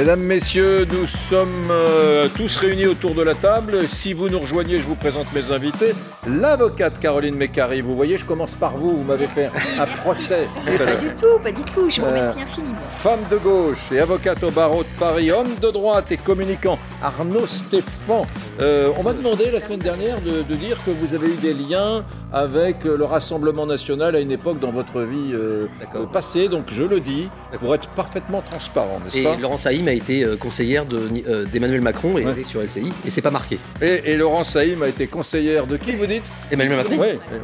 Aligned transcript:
Mesdames, 0.00 0.22
Messieurs, 0.22 0.86
nous 0.90 1.06
sommes 1.06 1.68
euh, 1.70 2.26
tous 2.34 2.56
réunis 2.56 2.86
autour 2.86 3.14
de 3.14 3.20
la 3.20 3.34
table. 3.34 3.86
Si 3.86 4.14
vous 4.14 4.30
nous 4.30 4.38
rejoignez, 4.38 4.78
je 4.78 4.84
vous 4.84 4.94
présente 4.94 5.26
mes 5.34 5.52
invités. 5.52 5.92
L'avocate 6.26 6.98
Caroline 6.98 7.34
Mécari, 7.34 7.82
vous 7.82 7.94
voyez, 7.94 8.16
je 8.16 8.24
commence 8.24 8.54
par 8.54 8.78
vous, 8.78 8.96
vous 8.96 9.04
m'avez 9.04 9.26
fait 9.26 9.50
un 9.78 9.84
procès. 9.84 10.48
tout 10.66 10.82
à 10.82 10.86
Pas 10.86 10.96
du 10.96 11.14
tout, 11.14 11.38
pas 11.42 11.52
du 11.52 11.62
tout. 11.64 11.90
Je 11.90 12.00
vous 12.00 12.06
Euh, 12.06 12.08
remercie 12.08 12.40
infiniment. 12.40 12.78
Femme 12.88 13.20
de 13.30 13.36
gauche 13.36 13.92
et 13.92 13.98
avocate 14.00 14.42
au 14.42 14.50
barreau 14.50 14.84
de 14.84 14.88
Paris, 14.98 15.30
homme 15.32 15.54
de 15.60 15.70
droite 15.70 16.10
et 16.10 16.16
communicant, 16.16 16.78
Arnaud 17.02 17.46
Stéphane. 17.46 18.24
Euh, 18.62 18.88
on 18.98 19.02
m'a 19.02 19.12
demandé 19.12 19.50
la 19.50 19.60
semaine 19.60 19.80
dernière 19.80 20.22
de, 20.22 20.40
de 20.48 20.54
dire 20.54 20.78
que 20.82 20.90
vous 20.92 21.12
avez 21.12 21.28
eu 21.28 21.36
des 21.36 21.52
liens 21.52 22.06
avec 22.32 22.86
euh, 22.86 22.96
le 22.96 23.04
Rassemblement 23.04 23.66
national 23.66 24.14
à 24.16 24.20
une 24.20 24.30
époque 24.32 24.60
dans 24.60 24.70
votre 24.70 25.02
vie 25.02 25.32
euh, 25.34 25.66
euh, 25.94 26.06
passée, 26.06 26.48
donc 26.48 26.66
je 26.68 26.84
le 26.84 27.00
dis, 27.00 27.28
pour 27.58 27.74
être 27.74 27.88
parfaitement 27.90 28.40
transparent, 28.40 29.00
n'est-ce 29.04 29.18
Et 29.18 29.24
pas? 29.24 29.36
Laurence 29.36 29.66
Haïm 29.66 29.88
a 29.90 29.92
été 29.94 30.24
euh, 30.24 30.36
conseillère 30.36 30.86
de, 30.86 31.00
euh, 31.28 31.44
d'Emmanuel 31.44 31.80
Macron 31.82 32.16
et 32.18 32.24
Ouais. 32.24 32.44
sur 32.44 32.60
LCI 32.62 32.90
et 33.06 33.10
c'est 33.10 33.20
pas 33.22 33.30
marqué. 33.30 33.58
et, 33.82 34.00
et 34.12 34.16
Laurence 34.16 34.50
Saïm 34.50 34.82
a 34.82 34.88
été 34.88 35.06
conseillère 35.06 35.66
de 35.66 35.76
qui, 35.76 35.92
vous 35.92 36.06
dites? 36.06 36.24
Emmanuel 36.50 36.76
Macron 36.78 36.96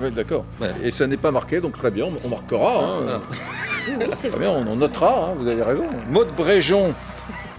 Oui, 0.03 0.11
d'accord. 0.13 0.45
Ouais. 0.61 0.69
Et 0.83 0.91
ça 0.91 1.07
n'est 1.07 1.17
pas 1.17 1.31
marqué, 1.31 1.61
donc 1.61 1.77
très 1.77 1.91
bien, 1.91 2.07
on 2.25 2.29
marquera. 2.29 2.85
hein. 2.85 2.97
Voilà. 3.03 3.23
Oui, 3.89 3.95
oui, 4.01 4.07
c'est 4.11 4.31
Très 4.31 4.39
vrai. 4.39 4.49
bien, 4.49 4.51
on 4.51 4.69
en 4.73 4.75
notera, 4.75 5.29
hein, 5.31 5.35
vous 5.39 5.47
avez 5.47 5.63
raison. 5.63 5.85
Maud 6.11 6.27
Bréjon, 6.37 6.93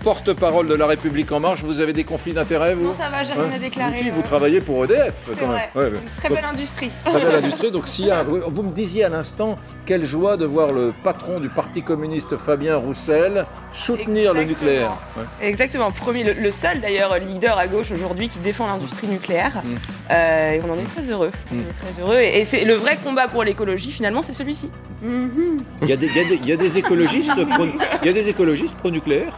porte-parole 0.03 0.67
de 0.67 0.73
La 0.73 0.85
République 0.85 1.31
En 1.31 1.39
Marche, 1.39 1.61
vous 1.63 1.81
avez 1.81 1.93
des 1.93 2.03
conflits 2.03 2.33
d'intérêts, 2.33 2.75
vous 2.75 2.85
Non, 2.85 2.91
ça 2.93 3.09
va, 3.09 3.23
j'ai 3.23 3.33
rien 3.33 3.43
Ouais. 3.43 3.55
à 3.55 3.59
déclarer. 3.59 3.97
Si, 4.03 4.09
vous 4.09 4.19
euh, 4.19 4.23
travaillez 4.23 4.61
pour 4.61 4.83
EDF, 4.85 5.13
c'est 5.27 5.39
quand 5.39 5.47
même. 5.47 5.49
vrai. 5.51 5.69
Ouais, 5.75 5.83
ouais. 5.91 5.99
Très 6.17 6.29
Donc, 6.29 6.37
belle 6.37 6.45
industrie. 6.49 6.89
Très 7.05 7.19
belle 7.21 7.35
industrie. 7.43 7.71
Donc, 7.71 7.87
s'il 7.87 8.11
a- 8.11 8.23
vous 8.23 8.63
me 8.63 8.71
disiez 8.71 9.03
à 9.03 9.09
l'instant, 9.09 9.57
quelle 9.85 10.03
joie 10.03 10.37
de 10.37 10.45
voir 10.45 10.67
le 10.67 10.93
patron 11.03 11.39
du 11.39 11.49
Parti 11.49 11.81
communiste, 11.83 12.37
Fabien 12.37 12.77
Roussel, 12.77 13.45
soutenir 13.71 14.33
le 14.33 14.43
nucléaire. 14.43 14.91
Ouais. 15.17 15.23
Exactement, 15.41 15.91
premier, 15.91 16.23
le, 16.23 16.33
le 16.33 16.51
seul 16.51 16.79
d'ailleurs 16.81 17.17
leader 17.19 17.57
à 17.57 17.67
gauche 17.67 17.91
aujourd'hui 17.91 18.27
qui 18.29 18.39
défend 18.39 18.67
l'industrie 18.67 19.07
nucléaire. 19.07 19.61
Mm. 19.63 19.75
Euh, 20.11 20.51
et 20.53 20.61
on 20.63 20.71
en 20.71 20.77
est 20.79 20.83
très 20.83 21.09
heureux. 21.09 21.31
On 21.51 21.55
Mm. 21.55 21.59
est 21.59 21.91
très 21.93 22.01
heureux. 22.01 22.19
Et, 22.19 22.39
et 22.41 22.45
c'est 22.45 22.63
le 22.65 22.75
vrai 22.75 22.97
combat 23.03 23.27
pour 23.27 23.43
l'écologie 23.43 23.91
finalement, 23.91 24.21
c'est 24.21 24.33
celui-ci. 24.33 24.69
Mhm. 25.01 25.57
Il, 25.83 25.89
y 25.89 25.93
a 25.93 25.95
des, 25.97 26.07
il 26.07 26.15
y 26.15 26.19
a 26.19 26.23
des- 26.23 26.35
il 26.35 26.47
y 26.47 26.51
a 26.51 26.55
des 26.55 26.77
écologistes 26.79 27.45
pro, 27.49 27.65
il 28.01 28.05
y 28.05 28.09
a 28.09 28.13
des 28.13 28.29
écologistes 28.29 28.75
pro-nucléaire. 28.77 29.37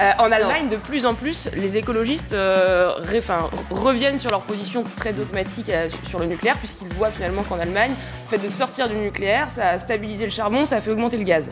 Euh, 0.00 0.10
en 0.18 0.30
Allemagne, 0.30 0.68
de 0.70 0.76
plus 0.76 1.06
en 1.06 1.14
plus, 1.14 1.48
les 1.56 1.76
écologistes 1.76 2.32
euh, 2.32 2.92
ré- 3.02 3.20
reviennent 3.70 4.18
sur 4.18 4.30
leur 4.30 4.42
position 4.42 4.84
très 4.96 5.12
dogmatique 5.12 5.68
euh, 5.70 5.88
sur- 5.88 6.08
sur 6.08 6.18
le 6.20 6.26
nucléaire, 6.26 6.56
puisqu'ils 6.58 6.92
voient 6.94 7.10
finalement 7.10 7.42
qu'en 7.42 7.58
Allemagne, 7.58 7.90
le 8.30 8.38
fait 8.38 8.44
de 8.44 8.50
sortir 8.50 8.88
du 8.88 8.94
nucléaire, 8.94 9.50
ça 9.50 9.70
a 9.70 9.78
stabilisé 9.78 10.24
le 10.24 10.30
charbon, 10.30 10.64
ça 10.64 10.76
a 10.76 10.80
fait 10.80 10.90
augmenter 10.92 11.16
le 11.16 11.24
gaz. 11.24 11.50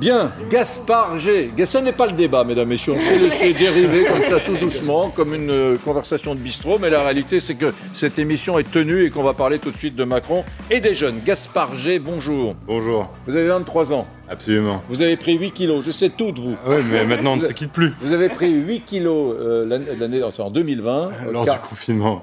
Bien, 0.00 0.32
Gaspard 0.48 1.18
G. 1.18 1.50
Ce 1.62 1.76
n'est 1.76 1.92
pas 1.92 2.06
le 2.06 2.12
débat, 2.12 2.42
mesdames, 2.42 2.68
messieurs. 2.68 2.94
On 2.94 3.00
s'est 3.00 3.18
laissé 3.20 3.52
dériver 3.52 4.04
comme 4.06 4.22
ça 4.22 4.40
tout 4.40 4.56
doucement, 4.56 5.10
comme 5.10 5.34
une 5.34 5.50
euh, 5.50 5.76
conversation 5.84 6.34
de 6.34 6.40
bistrot. 6.40 6.78
Mais 6.78 6.88
la 6.88 7.02
réalité, 7.02 7.38
c'est 7.38 7.54
que 7.54 7.66
cette 7.92 8.18
émission 8.18 8.58
est 8.58 8.70
tenue 8.70 9.04
et 9.04 9.10
qu'on 9.10 9.22
va 9.22 9.34
parler 9.34 9.58
tout 9.58 9.70
de 9.70 9.76
suite 9.76 9.96
de 9.96 10.04
Macron 10.04 10.42
et 10.70 10.80
des 10.80 10.94
jeunes. 10.94 11.20
Gaspard 11.24 11.74
G, 11.76 11.98
bonjour. 11.98 12.54
Bonjour, 12.66 13.12
Vous 13.26 13.36
avez 13.36 13.48
23 13.48 13.92
ans. 13.92 14.06
absolument. 14.30 14.82
Vous 14.88 15.02
avez 15.02 15.18
pris 15.18 15.36
8 15.36 15.50
kilos. 15.52 15.84
Je 15.84 15.90
sais 15.90 16.08
tout 16.08 16.32
de 16.32 16.40
vous. 16.40 16.56
Oui, 16.66 16.76
mais 16.90 17.04
maintenant 17.04 17.34
on 17.34 17.36
ne 17.36 17.44
se 17.44 17.52
quitte 17.52 17.72
plus 17.72 17.92
Vous 18.00 18.14
avez 18.14 18.30
pris 18.30 18.50
8 18.54 18.80
kilos 18.86 19.36
euh, 19.38 19.66
l'année, 19.66 19.84
l'année- 19.98 20.22
enfin, 20.22 20.44
en 20.44 20.50
2020, 20.50 21.10
euh, 21.26 21.32
lors 21.32 21.44
car, 21.44 21.60
du 21.60 21.68
confinement. 21.68 22.22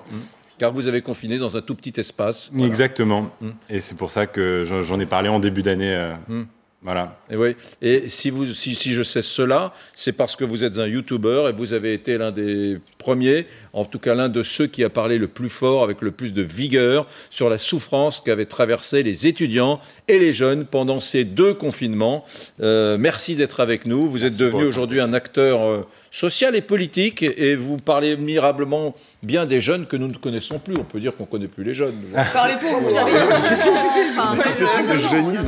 car 0.58 0.72
vous 0.74 0.88
avez 0.88 1.02
confiné 1.04 1.38
dans 1.38 1.56
un 1.58 1.62
tout 1.62 1.76
petit 1.76 1.94
espace. 2.00 2.50
Voilà. 2.54 2.66
Exactement. 2.68 3.30
Mm. 3.40 3.50
Et 3.70 3.82
c'est 3.82 3.96
pour 3.96 4.10
ça 4.10 4.26
que 4.26 4.64
j'en 4.66 4.82
j'en 4.82 5.00
ai 5.00 5.06
parlé 5.06 5.30
en 5.30 5.40
début 5.40 5.62
d'année. 5.62 5.94
euh, 5.94 6.14
Mm. 6.28 6.44
Voilà. 6.82 7.20
Et, 7.30 7.36
oui. 7.36 7.56
et 7.82 8.08
si, 8.08 8.30
vous, 8.30 8.46
si, 8.46 8.76
si 8.76 8.94
je 8.94 9.02
sais 9.02 9.24
cela, 9.24 9.74
c'est 9.96 10.14
parce 10.14 10.36
que 10.36 10.46
vous 10.46 10.64
êtes 10.64 10.78
un 10.78 10.88
YouTuber 10.88 11.46
et 11.50 11.54
vous 11.54 11.74
avez 11.74 11.94
été 11.94 12.18
l'un 12.18 12.32
des 12.32 12.80
premiers, 13.08 13.46
en 13.72 13.86
tout 13.86 14.00
cas 14.00 14.14
l'un 14.14 14.28
de 14.28 14.44
ceux 14.44 14.68
qui 14.68 14.84
a 14.84 14.90
parlé 14.90 15.18
le 15.18 15.30
plus 15.30 15.48
fort, 15.48 15.82
avec 15.82 16.02
le 16.02 16.12
plus 16.12 16.34
de 16.34 16.42
vigueur, 16.42 17.08
sur 17.30 17.50
la 17.50 17.58
souffrance 17.58 18.20
qu'avaient 18.20 18.46
traversé 18.46 19.02
les 19.02 19.28
étudiants 19.28 19.80
et 20.10 20.20
les 20.20 20.34
jeunes 20.34 20.66
pendant 20.66 21.00
ces 21.00 21.24
deux 21.24 21.54
confinements. 21.54 22.26
Euh, 22.62 22.98
merci 23.00 23.38
d'être 23.38 23.62
avec 23.62 23.86
nous. 23.86 24.10
Vous 24.10 24.26
êtes 24.26 24.32
Merci 24.32 24.40
devenu 24.40 24.64
pour 24.64 24.70
aujourd'hui 24.70 25.00
un 25.00 25.14
acteur 25.14 25.62
euh, 25.62 25.88
social 26.12 26.54
et 26.58 26.62
politique 26.62 27.24
et 27.24 27.56
vous 27.56 27.78
parlez 27.78 28.12
admirablement 28.12 28.94
bien 29.24 29.46
des 29.46 29.62
jeunes 29.62 29.86
que 29.86 29.96
nous 29.96 30.08
ne 30.08 30.16
connaissons 30.16 30.60
plus. 30.60 30.76
On 30.78 30.84
peut 30.84 31.00
dire 31.00 31.16
qu'on 31.16 31.24
ne 31.24 31.30
connaît 31.30 31.48
plus 31.48 31.64
les 31.64 31.74
jeunes. 31.74 31.96
Parlez 32.34 32.56
pour 32.60 32.80
vous. 32.80 32.90
Qu'est-ce 33.48 33.64
que 33.64 33.72
c'est 33.78 34.44
C'est 34.44 34.54
ce 34.54 34.70
truc 34.70 34.86
de 34.86 34.98
jeunisme. 34.98 35.48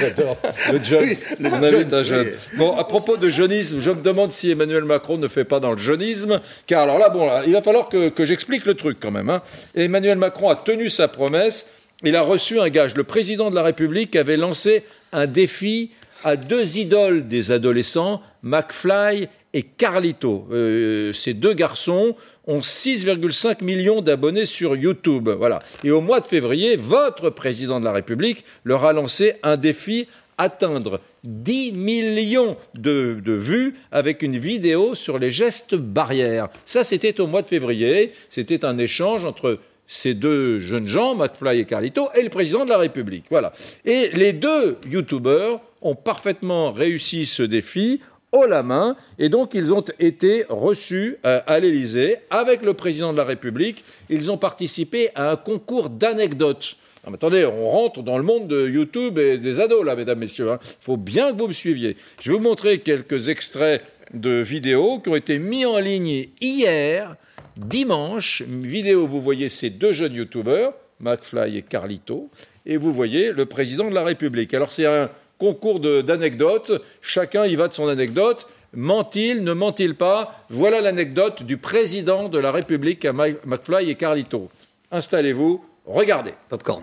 J'adore. 0.00 0.36
Le 0.72 0.82
jeune. 0.82 1.08
le 1.40 1.50
On 1.52 1.62
invite 1.62 2.04
jeune, 2.04 2.28
Bon, 2.56 2.76
à 2.76 2.84
propos 2.84 3.16
de 3.16 3.28
jeunisme, 3.28 3.80
je 3.80 3.90
me 3.90 4.02
demande 4.02 4.32
si 4.32 4.50
Emmanuel 4.50 4.84
Macron 4.84 5.18
ne 5.18 5.28
fait 5.28 5.44
pas 5.44 5.60
dans 5.60 5.72
le 5.72 5.78
jeunisme. 5.78 6.40
Car 6.66 6.82
alors 6.82 6.93
là, 6.98 7.08
bon, 7.08 7.26
là, 7.26 7.42
il 7.46 7.52
va 7.52 7.62
falloir 7.62 7.88
que, 7.88 8.08
que 8.08 8.24
j'explique 8.24 8.66
le 8.66 8.74
truc 8.74 8.98
quand 9.00 9.10
même. 9.10 9.30
hein. 9.30 9.42
Emmanuel 9.74 10.18
Macron 10.18 10.48
a 10.48 10.56
tenu 10.56 10.88
sa 10.90 11.08
promesse. 11.08 11.66
Il 12.02 12.16
a 12.16 12.22
reçu 12.22 12.60
un 12.60 12.68
gage. 12.68 12.94
Le 12.94 13.04
président 13.04 13.50
de 13.50 13.54
la 13.54 13.62
République 13.62 14.16
avait 14.16 14.36
lancé 14.36 14.82
un 15.12 15.26
défi 15.26 15.90
à 16.24 16.36
deux 16.36 16.78
idoles 16.78 17.28
des 17.28 17.52
adolescents, 17.52 18.20
McFly 18.42 19.28
et 19.52 19.62
Carlito. 19.62 20.46
Euh, 20.50 21.12
ces 21.12 21.34
deux 21.34 21.54
garçons 21.54 22.16
ont 22.46 22.60
6,5 22.60 23.62
millions 23.62 24.00
d'abonnés 24.02 24.46
sur 24.46 24.74
YouTube. 24.76 25.28
Voilà. 25.28 25.60
Et 25.84 25.90
au 25.90 26.00
mois 26.00 26.20
de 26.20 26.26
février, 26.26 26.76
votre 26.76 27.30
président 27.30 27.78
de 27.80 27.84
la 27.84 27.92
République 27.92 28.44
leur 28.64 28.84
a 28.84 28.92
lancé 28.92 29.34
un 29.42 29.56
défi 29.56 30.08
atteindre 30.38 31.00
10 31.24 31.72
millions 31.72 32.56
de, 32.74 33.20
vues 33.26 33.74
avec 33.90 34.22
une 34.22 34.38
vidéo 34.38 34.94
sur 34.94 35.18
les 35.18 35.30
gestes 35.30 35.74
barrières. 35.74 36.48
Ça, 36.64 36.84
c'était 36.84 37.20
au 37.20 37.26
mois 37.26 37.42
de 37.42 37.48
février. 37.48 38.12
C'était 38.30 38.64
un 38.64 38.78
échange 38.78 39.24
entre 39.24 39.58
ces 39.86 40.14
deux 40.14 40.60
jeunes 40.60 40.86
gens, 40.86 41.14
McFly 41.14 41.60
et 41.60 41.64
Carlito, 41.64 42.08
et 42.14 42.22
le 42.22 42.30
président 42.30 42.64
de 42.64 42.70
la 42.70 42.78
République. 42.78 43.24
Voilà. 43.30 43.52
Et 43.84 44.08
les 44.14 44.32
deux 44.32 44.78
youtubeurs 44.88 45.60
ont 45.82 45.94
parfaitement 45.94 46.72
réussi 46.72 47.26
ce 47.26 47.42
défi 47.42 48.00
haut 48.34 48.46
la 48.46 48.62
main, 48.62 48.96
et 49.18 49.28
donc 49.28 49.54
ils 49.54 49.72
ont 49.72 49.84
été 49.98 50.44
reçus 50.48 51.16
euh, 51.24 51.40
à 51.46 51.60
l'Élysée 51.60 52.16
avec 52.30 52.62
le 52.62 52.74
président 52.74 53.12
de 53.12 53.18
la 53.18 53.24
République. 53.24 53.84
Ils 54.10 54.30
ont 54.30 54.36
participé 54.36 55.10
à 55.14 55.30
un 55.30 55.36
concours 55.36 55.88
d'anecdotes. 55.88 56.76
Attendez, 57.12 57.44
on 57.44 57.68
rentre 57.68 58.02
dans 58.02 58.16
le 58.16 58.24
monde 58.24 58.48
de 58.48 58.68
YouTube 58.68 59.18
et 59.18 59.38
des 59.38 59.60
ados, 59.60 59.84
là, 59.84 59.94
mesdames, 59.94 60.18
messieurs. 60.18 60.48
Il 60.62 60.84
faut 60.84 60.96
bien 60.96 61.32
que 61.32 61.38
vous 61.38 61.48
me 61.48 61.52
suiviez. 61.52 61.96
Je 62.20 62.30
vais 62.30 62.38
vous 62.38 62.42
montrer 62.42 62.78
quelques 62.78 63.28
extraits 63.28 63.82
de 64.12 64.40
vidéos 64.40 65.00
qui 65.00 65.10
ont 65.10 65.16
été 65.16 65.38
mis 65.38 65.66
en 65.66 65.78
ligne 65.78 66.28
hier, 66.40 67.16
dimanche. 67.56 68.42
Vidéo, 68.42 69.06
vous 69.06 69.20
voyez 69.20 69.48
ces 69.48 69.70
deux 69.70 69.92
jeunes 69.92 70.14
YouTubeurs, 70.14 70.72
McFly 71.00 71.58
et 71.58 71.62
Carlito, 71.62 72.30
et 72.64 72.78
vous 72.78 72.92
voyez 72.92 73.32
le 73.32 73.46
président 73.46 73.88
de 73.88 73.94
la 73.94 74.04
République. 74.04 74.54
Alors, 74.54 74.72
c'est 74.72 74.86
un 74.86 75.10
concours 75.38 75.80
d'anecdotes. 75.80 76.72
Chacun 77.02 77.44
y 77.44 77.54
va 77.54 77.68
de 77.68 77.74
son 77.74 77.88
anecdote. 77.88 78.46
Ment-il, 78.72 79.44
ne 79.44 79.52
ment-il 79.52 79.94
pas? 79.94 80.46
Voilà 80.48 80.80
l'anecdote 80.80 81.42
du 81.42 81.58
président 81.58 82.28
de 82.28 82.38
la 82.38 82.50
République 82.50 83.04
à 83.04 83.12
McFly 83.12 83.90
et 83.90 83.94
Carlito. 83.94 84.48
Installez-vous, 84.90 85.62
regardez. 85.84 86.32
Popcorn. 86.48 86.82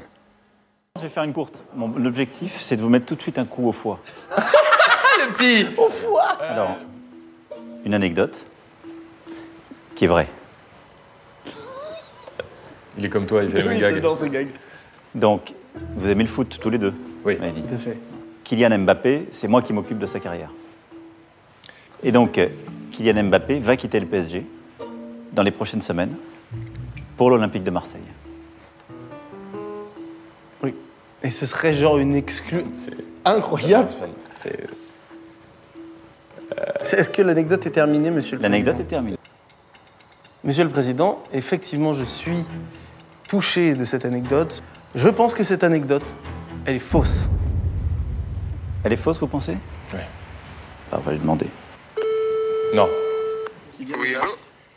Je 1.02 1.08
vais 1.08 1.10
faire 1.10 1.24
une 1.24 1.34
courte. 1.34 1.64
Mon 1.74 2.06
objectif, 2.06 2.62
c'est 2.62 2.76
de 2.76 2.82
vous 2.82 2.90
mettre 2.90 3.08
tout 3.08 3.16
de 3.16 3.22
suite 3.24 3.40
un 3.40 3.46
coup 3.46 3.68
au 3.68 3.72
foie. 3.72 4.00
le 4.38 5.34
petit 5.34 5.66
Alors, 6.42 6.78
une 7.86 7.96
anecdote 7.96 8.46
qui 9.96 10.06
est 10.06 10.08
vraie. 10.08 10.28
Il 13.00 13.06
est 13.06 13.10
comme 13.10 13.26
toi, 13.26 13.42
il 13.42 13.50
fait 13.50 13.64
le 13.64 13.70
même 13.70 13.80
gag. 13.80 14.00
dans 14.00 14.16
ces 14.16 14.30
gags. 14.30 14.50
Donc, 15.16 15.54
vous 15.96 16.08
aimez 16.08 16.24
le 16.26 16.30
foot 16.30 16.60
tous 16.62 16.70
les 16.70 16.78
deux 16.78 16.94
Oui. 17.26 17.38
Tout 17.38 17.74
à 17.74 17.78
fait. 17.80 17.98
Kylian 18.44 18.78
Mbappé, 18.78 19.30
c'est 19.32 19.48
moi 19.48 19.64
qui 19.64 19.74
m'occupe 19.74 19.98
de 19.98 20.06
sa 20.06 20.20
carrière. 20.20 20.52
Et 22.04 22.12
donc, 22.12 22.38
euh, 22.38 22.50
Kylian 22.92 23.24
Mbappé 23.24 23.60
va 23.60 23.76
quitter 23.76 24.00
le 24.00 24.06
PSG 24.06 24.46
dans 25.34 25.42
les 25.42 25.52
prochaines 25.52 25.82
semaines 25.82 26.16
pour 27.18 27.32
l'Olympique 27.32 27.64
de 27.64 27.72
Marseille. 27.72 28.02
Et 31.24 31.30
ce 31.30 31.46
serait 31.46 31.74
genre 31.76 31.98
une 31.98 32.16
exclue. 32.16 32.66
C'est 32.76 32.94
incroyable. 33.26 33.90
C'est- 34.36 34.68
C'est- 36.84 36.98
Est-ce 36.98 37.10
que 37.10 37.22
l'anecdote 37.22 37.66
est 37.66 37.70
terminée, 37.72 38.12
monsieur 38.12 38.36
le 38.36 38.44
L'anecdote 38.44 38.74
est 38.74 38.78
Président 38.80 38.90
terminée. 38.90 39.18
Monsieur 40.44 40.64
le 40.66 40.70
Président, 40.70 41.24
effectivement, 41.32 41.94
je 41.94 42.04
suis 42.04 42.44
touché 43.30 43.74
de 43.74 43.86
cette 43.86 44.04
anecdote. 44.04 44.62
Je 44.96 45.08
pense 45.08 45.34
que 45.34 45.44
cette 45.44 45.64
anecdote, 45.64 46.04
elle 46.66 46.76
est 46.76 46.80
fausse. 46.80 47.30
Elle 48.84 48.92
est 48.94 48.98
fausse, 48.98 49.20
vous 49.20 49.28
pensez? 49.28 49.54
Ouais. 49.94 50.00
Ah, 50.92 50.98
on 50.98 51.02
va 51.02 51.12
lui 51.14 51.20
demander. 51.20 51.48
Non. 52.74 52.90
Oui, 53.80 54.16
allô? 54.16 54.32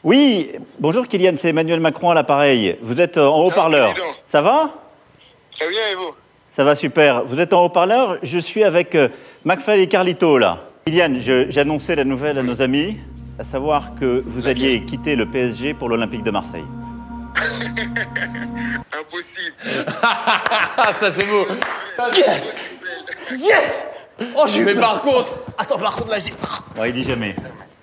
Oui, 0.04 0.52
bonjour 0.78 1.08
Kylian, 1.08 1.34
c'est 1.38 1.48
Emmanuel 1.48 1.80
Macron 1.80 2.10
à 2.10 2.14
l'appareil. 2.14 2.78
Vous 2.82 3.00
êtes 3.00 3.16
euh, 3.18 3.26
en 3.26 3.40
haut-parleur. 3.46 3.94
président. 3.94 4.12
Ça 4.28 4.42
va? 4.42 4.74
Très 5.52 5.68
bien, 5.68 5.88
et 5.90 5.94
vous? 5.96 6.12
Ça 6.54 6.62
va 6.62 6.76
super. 6.76 7.24
Vous 7.24 7.40
êtes 7.40 7.52
en 7.52 7.64
haut-parleur 7.64 8.18
Je 8.22 8.38
suis 8.38 8.62
avec 8.62 8.94
euh, 8.94 9.08
McFly 9.44 9.80
et 9.80 9.88
Carlito 9.88 10.38
là. 10.38 10.60
J'ai 10.86 11.58
annoncé 11.58 11.96
la 11.96 12.04
nouvelle 12.04 12.38
à 12.38 12.44
nos 12.44 12.62
amis, 12.62 12.96
à 13.40 13.42
savoir 13.44 13.96
que 13.96 14.22
vous 14.24 14.46
alliez 14.46 14.84
quitter 14.84 15.16
le 15.16 15.26
PSG 15.28 15.74
pour 15.74 15.88
l'Olympique 15.88 16.22
de 16.22 16.30
Marseille. 16.30 16.62
Impossible. 18.92 19.86
Ah, 20.00 20.92
ça 21.00 21.10
c'est 21.10 21.26
beau. 21.26 21.44
Yes 22.14 22.54
Yes 23.32 23.84
Oh, 24.36 24.44
j'ai 24.46 24.62
Mais 24.62 24.76
par 24.76 25.02
contre, 25.02 25.32
Attends, 25.58 25.78
par 25.78 25.96
contre, 25.96 26.12
là, 26.12 26.20
j'ai... 26.20 26.32
Il 26.86 26.92
dit 26.92 27.02
jamais. 27.02 27.34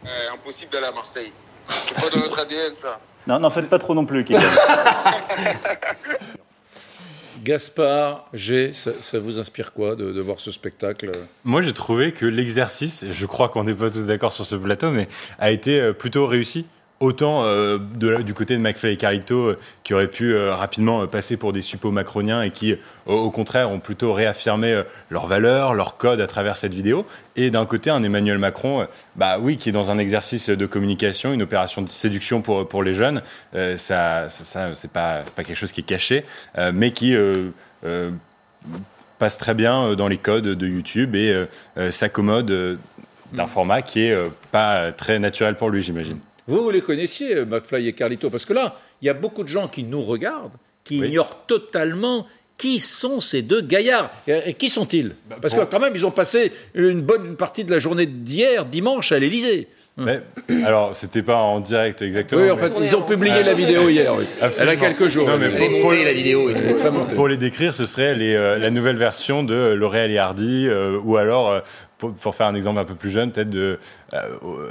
Euh, 0.05 0.33
impossible 0.33 0.71
d'aller 0.71 0.87
à 0.87 0.93
Marseille. 0.93 1.33
C'est 1.67 1.93
pas 1.93 2.09
dans 2.09 2.21
notre 2.21 2.39
ADN, 2.39 2.73
ça. 2.81 2.99
Non, 3.27 3.37
n'en 3.37 3.49
faites 3.49 3.67
pas 3.67 3.79
trop 3.79 3.93
non 3.93 4.05
plus, 4.05 4.23
Kylian. 4.23 4.39
Gaspard, 7.43 8.27
G, 8.33 8.71
ça, 8.73 9.19
vous 9.19 9.39
inspire 9.39 9.73
quoi 9.73 9.95
de, 9.95 10.19
voir 10.21 10.39
ce 10.39 10.51
spectacle? 10.51 11.11
Moi, 11.43 11.61
j'ai 11.61 11.73
trouvé 11.73 12.11
que 12.11 12.25
l'exercice, 12.25 13.05
je 13.11 13.25
crois 13.25 13.49
qu'on 13.49 13.63
n'est 13.63 13.73
pas 13.73 13.89
tous 13.89 14.05
d'accord 14.05 14.31
sur 14.31 14.45
ce 14.45 14.55
plateau, 14.55 14.91
mais 14.91 15.07
a 15.39 15.51
été 15.51 15.79
euh, 15.79 15.93
plutôt 15.93 16.27
réussi. 16.27 16.65
Autant 17.01 17.45
euh, 17.45 17.79
du 17.79 18.35
côté 18.35 18.55
de 18.55 18.61
McFly 18.61 18.93
et 18.93 18.97
Carlito, 18.97 19.47
euh, 19.47 19.59
qui 19.83 19.95
auraient 19.95 20.07
pu 20.07 20.35
euh, 20.35 20.53
rapidement 20.53 21.01
euh, 21.01 21.07
passer 21.07 21.35
pour 21.35 21.51
des 21.51 21.63
suppôts 21.63 21.89
macroniens 21.89 22.43
et 22.43 22.51
qui, 22.51 22.75
au, 23.07 23.31
contraire, 23.31 23.71
ont 23.71 23.79
plutôt 23.79 24.13
réaffirmé 24.13 24.83
leurs 25.09 25.25
valeurs, 25.25 25.73
leurs 25.73 25.97
codes 25.97 26.21
à 26.21 26.27
travers 26.27 26.57
cette 26.57 26.75
vidéo. 26.75 27.07
Et 27.35 27.49
d'un 27.49 27.65
côté, 27.65 27.89
un 27.89 28.03
Emmanuel 28.03 28.37
Macron, 28.37 28.85
bah 29.15 29.39
oui, 29.41 29.57
qui 29.57 29.69
est 29.69 29.71
dans 29.71 29.89
un 29.89 29.97
exercice 29.97 30.51
de 30.51 30.65
communication, 30.67 31.33
une 31.33 31.41
opération 31.41 31.81
de 31.81 31.89
séduction 31.89 32.43
pour, 32.43 32.67
pour 32.67 32.83
les 32.83 32.93
jeunes. 32.93 33.23
Ça, 33.77 34.29
ça, 34.29 34.75
c'est 34.75 34.91
pas, 34.91 35.23
pas 35.35 35.43
quelque 35.43 35.57
chose 35.57 35.71
qui 35.71 35.81
est 35.81 35.83
caché, 35.85 36.23
mais 36.71 36.91
qui 36.91 37.15
passe 39.17 39.39
très 39.39 39.55
bien 39.55 39.95
dans 39.95 40.07
les 40.07 40.17
codes 40.17 40.43
de 40.49 40.67
YouTube 40.67 41.15
et 41.15 41.47
s'accommode 41.89 42.77
d'un 43.33 43.47
format 43.47 43.81
qui 43.81 44.05
est 44.05 44.11
euh, 44.11 44.27
pas 44.51 44.91
très 44.91 45.19
naturel 45.19 45.55
pour 45.55 45.69
lui, 45.69 45.81
j'imagine. 45.81 46.19
Vous, 46.47 46.63
vous 46.63 46.71
les 46.71 46.81
connaissiez, 46.81 47.35
euh, 47.37 47.45
McFly 47.45 47.87
et 47.87 47.93
Carlito 47.93 48.29
Parce 48.29 48.45
que 48.45 48.53
là, 48.53 48.75
il 49.01 49.05
y 49.05 49.09
a 49.09 49.13
beaucoup 49.13 49.43
de 49.43 49.47
gens 49.49 49.67
qui 49.67 49.83
nous 49.83 50.01
regardent, 50.01 50.55
qui 50.83 50.99
Oui. 50.99 51.07
ignorent 51.09 51.45
totalement 51.47 52.25
qui 52.57 52.79
sont 52.79 53.21
ces 53.21 53.41
deux 53.41 53.61
gaillards. 53.61 54.11
Et, 54.27 54.49
et 54.49 54.53
qui 54.53 54.69
sont-ils? 54.69 55.15
Parce 55.41 55.53
pour- 55.53 55.63
que 55.65 55.71
quand 55.71 55.79
même, 55.79 55.93
ils 55.95 56.05
ont 56.05 56.11
passé 56.11 56.51
une 56.75 57.01
bonne 57.01 57.35
partie 57.35 57.63
de 57.63 57.71
la 57.71 57.79
journée 57.79 58.05
d'hier, 58.05 58.65
dimanche, 58.65 59.11
à 59.11 59.17
l'Élysée. 59.19 59.67
Mais, 59.97 60.21
alors, 60.65 60.95
c'était 60.95 61.23
pas 61.23 61.37
en 61.37 61.59
direct 61.59 62.01
exactement. 62.03 62.41
Oui, 62.41 62.51
en 62.51 62.55
mais- 62.55 62.61
fait, 62.61 62.73
ils 62.81 62.95
ont 62.95 63.01
publié 63.01 63.43
la 63.43 63.53
vidéo 63.55 63.89
hier. 63.89 64.13
oui. 64.15 64.25
Elle 64.59 64.69
a 64.69 64.75
quelques 64.75 65.07
jours. 65.07 65.27
Non, 65.27 65.37
mais 65.39 65.49
pour- 65.49 65.57
elle 65.57 65.63
est 65.75 65.81
montée, 65.83 66.03
la 66.05 66.13
vidéo 66.13 66.49
et 66.49 66.53
tout. 66.53 66.61
Elle 66.63 66.69
est 66.71 66.75
très 66.75 66.91
montée. 66.91 67.15
Pour 67.15 67.27
les 67.27 67.37
décrire, 67.37 67.73
ce 67.73 67.85
serait 67.85 68.15
les, 68.15 68.35
euh, 68.35 68.57
la 68.59 68.69
nouvelle 68.69 68.95
version 68.97 69.43
de 69.43 69.55
L'Oréal 69.73 70.11
et 70.11 70.17
Hardy, 70.19 70.67
euh, 70.67 70.99
ou 71.03 71.17
alors, 71.17 71.49
euh, 71.51 71.59
pour, 72.01 72.11
pour 72.13 72.35
faire 72.35 72.47
un 72.47 72.55
exemple 72.55 72.79
un 72.79 72.83
peu 72.83 72.95
plus 72.95 73.11
jeune, 73.11 73.31
peut-être 73.31 73.49
de, 73.49 73.79
euh, 74.13 74.19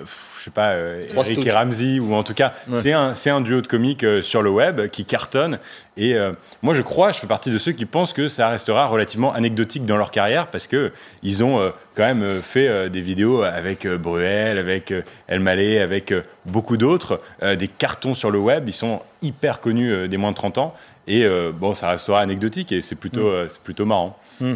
je 0.04 0.42
sais 0.42 0.50
pas, 0.50 0.72
euh, 0.72 1.02
Eric 1.30 1.46
et 1.46 1.52
Ramsey, 1.52 1.98
ou 2.00 2.12
en 2.14 2.22
tout 2.24 2.34
cas, 2.34 2.52
c'est 2.74 2.92
un, 2.92 3.14
c'est 3.14 3.30
un 3.30 3.40
duo 3.40 3.60
de 3.62 3.66
comiques 3.68 4.04
euh, 4.04 4.20
sur 4.20 4.42
le 4.42 4.50
web 4.50 4.88
qui 4.88 5.04
cartonne. 5.04 5.58
Et 5.96 6.14
euh, 6.14 6.32
moi, 6.62 6.74
je 6.74 6.82
crois, 6.82 7.12
je 7.12 7.18
fais 7.18 7.26
partie 7.26 7.50
de 7.50 7.58
ceux 7.58 7.72
qui 7.72 7.86
pensent 7.86 8.12
que 8.12 8.26
ça 8.28 8.48
restera 8.48 8.86
relativement 8.86 9.32
anecdotique 9.32 9.84
dans 9.86 9.96
leur 9.96 10.10
carrière 10.10 10.48
parce 10.48 10.66
que 10.66 10.92
ils 11.22 11.42
ont 11.44 11.60
euh, 11.60 11.70
quand 11.94 12.04
même 12.04 12.22
euh, 12.22 12.40
fait 12.40 12.68
euh, 12.68 12.88
des 12.88 13.00
vidéos 13.00 13.42
avec 13.42 13.86
euh, 13.86 13.96
Bruel, 13.96 14.58
avec 14.58 14.90
euh, 14.90 15.02
El 15.28 15.40
Malé, 15.40 15.78
avec 15.78 16.10
euh, 16.12 16.22
beaucoup 16.46 16.76
d'autres, 16.76 17.20
euh, 17.42 17.54
des 17.54 17.68
cartons 17.68 18.14
sur 18.14 18.30
le 18.30 18.38
web. 18.38 18.64
Ils 18.68 18.72
sont 18.72 19.02
hyper 19.22 19.60
connus 19.60 19.92
euh, 19.92 20.08
des 20.08 20.16
moins 20.16 20.30
de 20.32 20.36
30 20.36 20.58
ans. 20.58 20.74
Et 21.06 21.24
euh, 21.24 21.50
bon, 21.54 21.74
ça 21.74 21.90
restera 21.90 22.20
anecdotique 22.20 22.72
et 22.72 22.80
c'est 22.80 22.94
plutôt, 22.96 23.26
euh, 23.28 23.46
c'est 23.48 23.60
plutôt 23.62 23.84
marrant. 23.86 24.18
Je- 24.40 24.46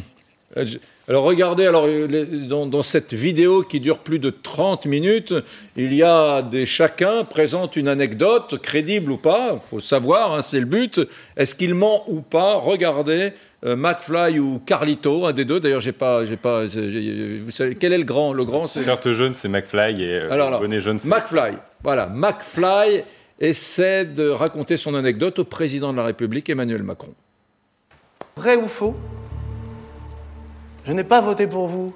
Alors 1.08 1.24
regardez, 1.24 1.66
alors, 1.66 1.86
euh, 1.86 2.06
les- 2.06 2.24
dans, 2.46 2.64
dans 2.66 2.82
cette 2.82 3.12
vidéo 3.12 3.62
qui 3.62 3.80
dure 3.80 3.98
plus 3.98 4.18
de 4.18 4.30
30 4.30 4.86
minutes, 4.86 5.34
il 5.76 5.92
y 5.92 6.02
a 6.02 6.42
des 6.42 6.64
chacun 6.64 7.24
présente 7.24 7.76
une 7.76 7.88
anecdote, 7.88 8.58
crédible 8.62 9.10
ou 9.12 9.16
pas, 9.18 9.58
faut 9.68 9.80
savoir, 9.80 10.32
hein, 10.32 10.42
c'est 10.42 10.60
le 10.60 10.64
but. 10.66 11.00
Est-ce 11.36 11.54
qu'il 11.54 11.74
ment 11.74 12.04
ou 12.08 12.20
pas? 12.20 12.54
Regardez, 12.54 13.32
euh, 13.66 13.74
McFly 13.76 14.38
ou 14.38 14.60
Carlito, 14.64 15.26
un 15.26 15.32
des 15.32 15.44
deux. 15.44 15.58
D'ailleurs, 15.60 15.80
j'ai 15.80 15.92
pas, 15.92 16.24
j'ai 16.24 16.36
pas. 16.36 16.66
j'ai- 16.68 17.38
vous 17.40 17.50
savez 17.50 17.74
quel 17.74 17.92
est 17.92 17.98
le 17.98 18.04
grand 18.04 18.32
Le 18.32 18.44
grand, 18.44 18.66
c'est 18.66 18.84
Shirt 18.84 19.10
jaune, 19.12 19.34
c'est 19.34 19.48
McFly 19.48 20.02
et 20.02 20.14
euh, 20.14 20.30
Alors, 20.32 20.46
alors, 20.48 20.60
bonnet 20.60 20.80
jaune, 20.80 20.98
c'est 20.98 21.08
McFly. 21.08 21.52
Voilà, 21.82 22.06
McFly 22.06 23.02
essaie 23.40 24.04
de 24.04 24.28
raconter 24.28 24.76
son 24.76 24.94
anecdote 24.94 25.40
au 25.40 25.44
président 25.44 25.92
de 25.92 25.98
la 25.98 26.04
République, 26.04 26.48
Emmanuel 26.48 26.82
Macron. 26.84 27.12
Vrai 28.36 28.56
ou 28.56 28.68
faux? 28.68 28.94
Je 30.86 30.92
n'ai 30.92 31.04
pas 31.04 31.20
voté 31.20 31.46
pour 31.46 31.66
vous 31.66 31.94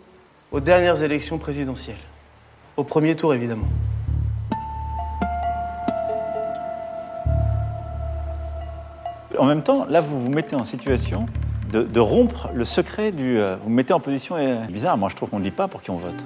aux 0.51 0.61
dernières 0.61 1.03
élections 1.03 1.39
présidentielles. 1.39 1.97
Au 2.77 2.85
premier 2.85 3.15
tour, 3.17 3.35
évidemment. 3.35 3.67
En 9.39 9.47
même 9.47 9.63
temps, 9.63 9.87
là, 9.89 10.01
vous 10.01 10.21
vous 10.21 10.31
mettez 10.31 10.57
en 10.57 10.65
situation 10.65 11.27
de, 11.71 11.83
de 11.83 12.01
rompre 12.01 12.49
le 12.55 12.65
secret 12.65 13.11
du. 13.11 13.39
euh, 13.39 13.57
vous 13.57 13.65
vous 13.65 13.71
mettez 13.71 13.93
en 13.93 14.01
position 14.01 14.37
euh, 14.37 14.57
bizarre. 14.67 14.97
Moi, 14.97 15.09
je 15.11 15.17
trouve 15.17 15.31
qu'on 15.31 15.39
ne 15.39 15.45
dit 15.45 15.51
pas 15.51 15.69
pour 15.69 15.83
qui 15.83 15.91
on 15.91 15.97
vote. 15.97 16.25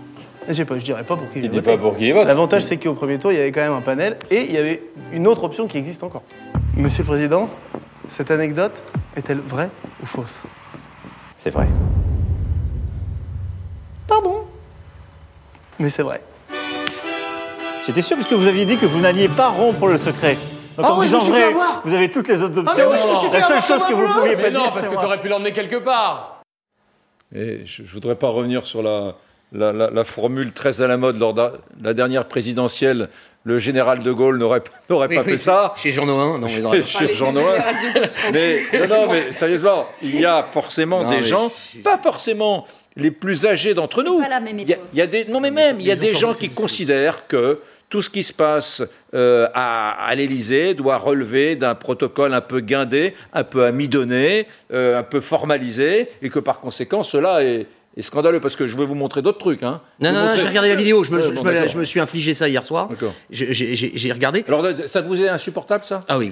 Je 0.48 0.52
sais 0.54 0.64
pas, 0.64 0.78
je 0.78 0.84
dirais 0.84 1.04
pas 1.04 1.16
pour 1.16 1.26
qui 1.28 1.40
j'ai 1.40 1.44
Il 1.46 1.50
dit 1.50 1.56
voté. 1.58 1.70
pas 1.76 1.78
pour 1.78 1.96
qui 1.96 2.08
il 2.08 2.14
vote. 2.14 2.26
L'avantage, 2.26 2.62
c'est 2.64 2.76
qu'au 2.76 2.94
premier 2.94 3.18
tour, 3.18 3.32
il 3.32 3.38
y 3.38 3.40
avait 3.40 3.52
quand 3.52 3.60
même 3.60 3.72
un 3.72 3.80
panel 3.80 4.16
et 4.30 4.44
il 4.44 4.52
y 4.52 4.56
avait 4.58 4.82
une 5.12 5.26
autre 5.26 5.44
option 5.44 5.66
qui 5.66 5.78
existe 5.78 6.02
encore. 6.02 6.22
Monsieur 6.76 7.02
le 7.02 7.08
Président, 7.08 7.48
cette 8.08 8.30
anecdote 8.30 8.82
est-elle 9.16 9.38
vraie 9.40 9.68
ou 10.02 10.06
fausse? 10.06 10.44
C'est 11.36 11.50
vrai. 11.50 11.68
Pardon 14.12 14.44
Mais 15.78 15.88
c'est 15.88 16.02
vrai. 16.02 16.20
J'étais 17.86 18.02
sûr 18.02 18.14
parce 18.18 18.28
que 18.28 18.34
vous 18.34 18.46
aviez 18.46 18.66
dit 18.66 18.76
que 18.76 18.84
vous 18.84 19.00
n'alliez 19.00 19.28
pas 19.28 19.48
rompre 19.48 19.86
le 19.86 19.96
secret. 19.96 20.36
Donc, 20.76 20.84
Ah 20.86 20.92
en 20.92 20.98
oui, 20.98 21.08
je 21.08 21.14
me 21.16 21.20
suis 21.20 21.32
fait 21.32 21.44
avoir. 21.44 21.80
vous 21.82 21.94
avez 21.94 22.10
toutes 22.10 22.28
les 22.28 22.42
autres 22.42 22.58
options. 22.58 22.76
mais 22.76 22.84
oui, 22.96 22.98
je 23.02 23.08
me 23.08 23.14
suis 23.14 23.28
fait 23.30 23.40
La 23.40 23.48
seule 23.48 23.62
chose 23.62 23.86
que 23.88 23.94
vous 23.94 24.06
pouviez 24.06 24.36
pas 24.36 24.42
Mais 24.42 24.50
dire, 24.50 24.60
non, 24.60 24.70
parce 24.72 24.86
que 24.86 24.92
moi. 24.92 25.00
t'aurais 25.02 25.18
pu 25.20 25.28
l'emmener 25.28 25.52
quelque 25.52 25.76
part. 25.76 26.42
Et 27.34 27.64
je 27.64 27.82
ne 27.82 27.86
voudrais 27.88 28.14
pas 28.16 28.28
revenir 28.28 28.66
sur 28.66 28.82
la, 28.82 29.14
la, 29.52 29.72
la- 29.72 29.88
la 29.90 30.04
formule 30.04 30.52
très 30.52 30.82
à 30.82 30.86
la 30.88 30.98
mode 30.98 31.18
lors 31.18 31.32
de 31.32 31.50
la 31.82 31.94
dernière 31.94 32.26
présidentielle. 32.28 33.08
Le 33.44 33.58
général 33.58 34.00
de 34.00 34.12
Gaulle 34.12 34.36
n'aurait 34.38 34.62
Oui, 34.90 34.96
pas 34.98 35.06
oui, 35.08 35.22
fait 35.24 35.36
ça. 35.38 35.72
Chez 35.76 35.90
Jean 35.90 36.04
Noin, 36.06 36.38
non, 36.38 36.46
oreilles. 36.66 36.84
Chez 36.84 37.14
Jean 37.14 37.32
Noël. 37.32 37.62
Mais 38.32 38.60
non, 38.88 39.06
non, 39.06 39.10
mais 39.12 39.32
sérieusement, 39.32 39.86
il 40.02 40.20
y 40.20 40.26
a 40.26 40.42
forcément 40.44 41.02
Non, 41.02 41.08
des 41.10 41.16
mais 41.16 41.22
gens, 41.22 41.50
je- 41.74 41.80
pas 41.80 41.96
forcément 41.98 42.66
les 42.96 43.10
plus 43.10 43.46
âgés 43.46 43.74
d'entre 43.74 44.02
nous. 44.02 44.20
pas 44.20 44.28
la 44.28 44.40
même 44.40 44.58
Il 44.58 44.68
y 44.68 44.72
a- 44.72 44.76
époque. 44.76 44.88
il 44.92 44.98
y 44.98 45.02
a 45.02 45.06
des, 45.06 45.24
non, 45.26 45.40
mais 45.40 45.50
même, 45.50 45.80
il 45.80 45.86
y 45.86 45.90
a 45.90 45.96
des 45.96 46.14
gens 46.14 46.34
qui 46.34 46.50
considèrent 46.50 47.26
que 47.26 47.60
tout 47.88 48.00
ce 48.02 48.08
qui 48.08 48.22
se 48.22 48.32
passe 48.32 48.82
euh, 49.14 49.46
à, 49.54 50.06
à 50.06 50.14
l'Élysée 50.14 50.72
doit 50.74 50.96
relever 50.96 51.56
d'un 51.56 51.74
protocole 51.74 52.32
un 52.32 52.40
peu 52.40 52.60
guindé, 52.60 53.12
un 53.34 53.44
peu 53.44 53.64
amidonné, 53.64 54.46
euh, 54.72 54.98
un 54.98 55.02
peu 55.02 55.20
formalisé, 55.20 56.08
et 56.22 56.30
que 56.30 56.38
par 56.38 56.60
conséquent, 56.60 57.02
cela 57.02 57.42
est, 57.44 57.66
est 57.96 58.02
scandaleux. 58.02 58.40
Parce 58.40 58.56
que 58.56 58.66
je 58.66 58.76
vais 58.76 58.84
vous 58.86 58.94
montrer 58.94 59.22
d'autres 59.22 59.38
trucs. 59.38 59.62
Hein. 59.62 59.80
Non, 60.00 60.10
Vous 60.10 60.14
non, 60.16 60.24
non, 60.26 60.36
j'ai 60.36 60.46
regardé 60.48 60.68
la 60.68 60.76
vidéo. 60.76 61.04
Je 61.04 61.10
me, 61.10 61.16
Ouais, 61.18 61.22
je, 61.22 61.30
bon, 61.30 61.42
me 61.42 61.50
la- 61.50 61.54
d'accord. 61.60 61.72
je 61.72 61.78
me 61.78 61.84
suis 61.84 62.00
infligé 62.00 62.34
ça 62.34 62.48
hier 62.48 62.64
soir. 62.64 62.88
D'accord. 62.88 63.14
J'ai- 63.30 64.12
regardé. 64.12 64.44
Alors, 64.48 64.66
ça 64.86 65.00
vous 65.00 65.20
est 65.22 65.28
insupportable, 65.28 65.84
ça? 65.84 66.04
Ah 66.08 66.18
oui, 66.18 66.30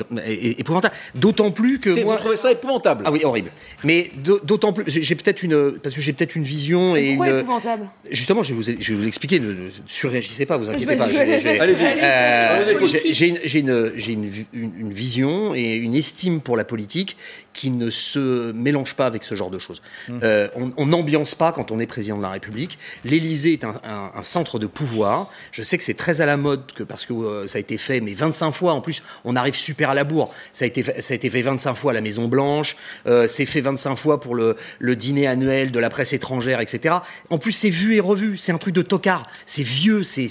épouvantable. 0.59 0.95
D'autant 1.14 1.50
plus 1.50 1.79
que 1.79 1.93
C'est- 1.93 2.05
moi. 2.05 2.14
Vous 2.14 2.21
trouvez 2.21 2.37
ça 2.37 2.50
épouvantable? 2.52 3.05
Ah 3.07 3.12
oui, 3.12 3.21
horrible. 3.25 3.50
Mais 3.85 4.11
d'au- 4.17 4.40
d'autant 4.40 4.73
plus, 4.73 4.85
j'ai 4.87 5.14
peut-être 5.14 5.43
une, 5.43 5.73
parce 5.83 5.95
que 5.95 6.00
j'ai 6.00 6.12
peut-être 6.12 6.37
une 6.37 6.43
vision 6.43 6.97
et 6.97 7.11
Pourquoi 7.17 7.29
une. 7.31 7.38
épouvantable? 7.38 7.88
Justement, 8.11 8.43
je 8.43 8.50
vais 8.52 8.55
vous, 8.55 8.62
je 8.62 8.93
vais 8.93 8.95
vous 8.99 9.05
l'expliquer. 9.05 9.40
Ne, 9.40 9.52
ne 9.52 9.69
surréagissez 9.87 10.47
pas, 10.47 10.57
vous 10.57 10.69
inquiétez 10.71 10.97
pas. 10.97 11.07
Euh, 11.07 12.87
j'ai- 12.87 13.29
une, 13.29 13.38
une, 13.69 13.93
une, 14.09 14.26
vi- 14.26 14.47
une- 14.52 14.73
une 14.79 14.93
vision 14.93 15.55
et 15.55 15.75
une 15.76 15.95
estime 15.95 16.40
pour 16.40 16.57
la 16.57 16.64
politique 16.64 17.17
qui 17.52 17.71
ne 17.71 17.90
se 17.90 18.52
mélange 18.52 18.95
pas 18.95 19.07
avec 19.07 19.25
ce 19.25 19.35
genre 19.35 19.50
de 19.50 19.59
choses. 19.59 19.83
Euh, 20.23 20.49
on- 20.57 20.73
on 20.76 20.87
n'ambiance 20.87 21.35
pas 21.35 21.50
quand 21.52 21.71
on 21.71 21.78
est 21.78 21.87
président 21.87 22.16
de 22.16 22.23
la 22.23 22.30
République. 22.30 22.78
L'Élysée 23.04 23.52
est 23.54 23.64
un, 23.64 23.75
un- 23.85 24.11
un 24.14 24.23
centre 24.23 24.59
de 24.59 24.66
pouvoir. 24.66 25.28
Je 25.52 25.62
sais 25.62 25.78
que 25.78 25.85
c'est 25.85 25.95
très 25.95 26.21
à 26.21 26.26
la 26.26 26.37
mode 26.37 26.73
que 26.73 26.83
parce 26.83 27.07
que 27.07 27.12
euh, 27.12 27.47
ça 27.47 27.59
a 27.59 27.61
été 27.61 27.78
fait, 27.78 28.00
mais 28.00 28.14
25 28.14 28.52
fois 28.52 28.73
en 28.73 28.80
plus, 28.80 29.02
on 29.25 29.37
arrive 29.37 29.54
super 29.54 29.90
à 29.90 29.95
la 29.95 30.04
bourre. 30.04 30.33
Ça 30.52 30.64
a 30.64 30.69
été, 30.69 30.83
fait- 30.83 31.00
ça 31.02 31.12
a 31.12 31.14
été 31.14 31.30
fait 31.30 31.42
25 31.42 31.75
fois 31.75 31.92
à 31.92 31.95
la 31.95 32.00
Maison 32.00 32.28
Blanche. 32.28 32.76
euh, 33.07 33.26
c'est 33.28 33.47
fait 33.47 33.61
25 33.61 33.97
fois 33.97 34.21
pour 34.21 34.35
le, 34.35 34.57
le 34.78 34.97
dîner 34.97 35.26
annuel 35.26 35.71
de 35.71 35.78
la 35.78 35.90
presse 35.90 36.12
étrangère, 36.12 36.61
etc. 36.61 36.97
En 37.30 37.38
plus, 37.38 37.52
c'est 37.52 37.71
vu 37.71 37.95
et 37.97 38.00
revu. 38.00 38.37
C'est 38.37 38.52
un 38.52 38.59
truc 38.59 38.75
de 38.75 38.83
tocard. 38.83 39.25
C'est 39.47 39.62
vieux. 39.62 40.02
C'est 40.04 40.28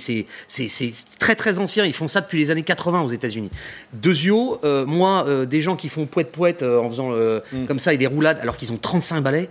très 1.19 1.35
très 1.35 1.59
ancien. 1.59 1.85
Ils 1.85 1.93
font 1.93 2.07
ça 2.07 2.21
depuis 2.21 2.38
les 2.39 2.51
années 2.51 2.63
80 2.63 3.01
aux 3.01 3.07
États-Unis. 3.07 3.51
Deuxio, 3.93 4.59
euh, 4.63 4.85
moi, 4.85 5.25
euh, 5.27 5.45
des 5.45 5.61
gens 5.61 5.75
qui 5.75 5.89
font 5.89 6.05
poète 6.05 6.31
poète 6.31 6.61
euh, 6.63 6.79
en 6.79 6.89
faisant 6.89 7.11
euh, 7.11 7.39
comme 7.67 7.79
ça 7.79 7.93
et 7.93 7.97
des 7.97 8.07
roulades 8.07 8.39
alors 8.41 8.57
qu'ils 8.57 8.71
ont 8.71 8.77
35 8.77 9.21
balais. 9.21 9.49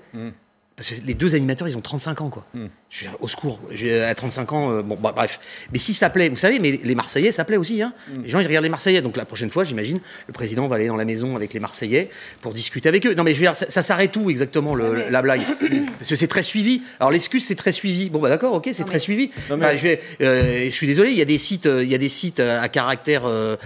Parce 0.78 0.90
que 0.90 0.94
les 1.04 1.14
deux 1.14 1.34
animateurs, 1.34 1.66
ils 1.66 1.76
ont 1.76 1.80
35 1.80 2.20
ans, 2.20 2.30
quoi. 2.30 2.46
Je 2.90 3.04
veux 3.04 3.10
dire, 3.10 3.18
au 3.20 3.28
secours, 3.28 3.60
à 4.08 4.14
35 4.14 4.52
ans, 4.54 4.70
euh, 4.72 4.82
bon, 4.82 4.96
bah, 4.98 5.12
bref. 5.14 5.38
Mais 5.74 5.78
si 5.78 5.92
ça 5.92 6.08
plaît, 6.08 6.30
vous 6.30 6.38
savez, 6.38 6.58
mais 6.58 6.80
les 6.82 6.94
Marseillais, 6.94 7.32
ça 7.32 7.44
plaît 7.44 7.58
aussi. 7.58 7.82
Hein. 7.82 7.92
Les 8.22 8.30
gens, 8.30 8.40
ils 8.40 8.46
regardent 8.46 8.62
les 8.64 8.70
Marseillais. 8.70 9.02
Donc 9.02 9.18
la 9.18 9.26
prochaine 9.26 9.50
fois, 9.50 9.62
j'imagine, 9.62 10.00
le 10.26 10.32
président 10.32 10.66
va 10.68 10.76
aller 10.76 10.86
dans 10.86 10.96
la 10.96 11.04
maison 11.04 11.36
avec 11.36 11.52
les 11.52 11.60
Marseillais 11.60 12.08
pour 12.40 12.54
discuter 12.54 12.88
avec 12.88 13.04
eux. 13.06 13.12
Non, 13.14 13.24
mais 13.24 13.32
je 13.32 13.36
veux 13.36 13.42
dire, 13.42 13.54
ça, 13.56 13.68
ça 13.68 13.82
s'arrête 13.82 14.16
où 14.16 14.30
exactement, 14.30 14.74
le- 14.74 14.92
mais- 14.92 15.10
la 15.10 15.20
blague? 15.20 15.42
Parce 15.98 16.08
que 16.08 16.14
c'est 16.16 16.28
très 16.28 16.42
suivi. 16.42 16.80
Alors 16.98 17.10
l'excuse, 17.10 17.44
c'est 17.44 17.56
très 17.56 17.72
suivi. 17.72 18.08
Bon, 18.08 18.20
bah 18.20 18.30
d'accord, 18.30 18.54
ok, 18.54 18.70
c'est 18.72 18.84
très 18.86 18.98
suivi. 18.98 19.30
Non, 19.50 19.58
mais- 19.58 19.66
Enfin, 19.66 19.76
je, 19.76 19.82
vais- 19.82 20.00
euh, 20.22 20.64
je 20.64 20.70
suis 20.74 20.86
désolé, 20.86 21.10
il 21.10 21.18
y 21.18 21.22
a 21.22 21.26
des 21.26 21.36
sites, 21.36 21.66
euh, 21.66 21.82
il 21.84 21.90
y 21.90 21.94
a 21.94 21.98
des 21.98 22.08
sites 22.08 22.40
à 22.40 22.66
caractère 22.70 23.22
euh, 23.26 23.56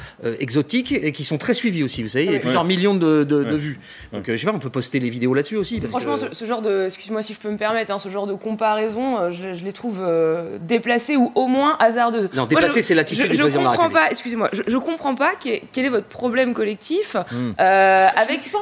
exotique 0.40 0.90
et 0.90 1.12
qui 1.12 1.22
sont 1.22 1.38
très 1.38 1.54
suivis 1.54 1.84
aussi. 1.84 2.02
Vous 2.02 2.08
savez, 2.08 2.24
il 2.24 2.32
y 2.32 2.36
a 2.36 2.40
plusieurs 2.40 2.64
millions 2.64 2.94
de, 2.96 3.22
de- 3.22 3.44
de 3.44 3.56
vues. 3.56 3.78
Donc, 4.12 4.28
euh, 4.28 4.32
je 4.36 4.40
sais 4.40 4.46
pas, 4.46 4.52
on 4.52 4.58
peut 4.58 4.68
poster 4.70 4.98
les 4.98 5.10
vidéos 5.10 5.32
là-dessus 5.32 5.56
aussi. 5.56 5.78
parce 5.80 5.90
Franchement, 5.90 6.14
que- 6.16 6.34
ce, 6.34 6.40
ce 6.40 6.44
genre 6.44 6.62
de, 6.62 6.86
excuse-moi 6.86 7.22
si 7.22 7.34
je 7.34 7.38
peux 7.38 7.50
me 7.50 7.56
permettre, 7.56 7.92
hein, 7.92 7.98
ce 8.00 8.08
genre 8.08 8.26
de 8.26 8.34
comparaison, 8.34 9.11
euh, 9.18 9.30
je, 9.30 9.54
je 9.54 9.64
les 9.64 9.72
trouve 9.72 9.98
euh, 10.00 10.58
déplacées 10.60 11.16
ou 11.16 11.32
au 11.34 11.46
moins 11.46 11.76
hasardeuses. 11.78 12.30
Non, 12.34 12.46
déplacées, 12.46 12.82
c'est 12.82 12.94
l'attitude 12.94 13.28
du 13.28 13.34
je 13.34 13.40
président 13.42 13.60
de 13.60 13.64
la 13.64 13.70
comprends 13.70 13.84
République. 13.84 14.04
pas, 14.06 14.10
excusez-moi, 14.10 14.48
je, 14.52 14.62
je 14.66 14.76
comprends 14.78 15.14
pas 15.14 15.32
quel, 15.40 15.60
quel 15.72 15.84
est 15.86 15.88
votre 15.90 16.06
problème 16.06 16.54
collectif 16.54 17.16
Hmm. 17.30 17.52
euh, 17.60 18.08
avec 18.16 18.40
ces, 18.40 18.52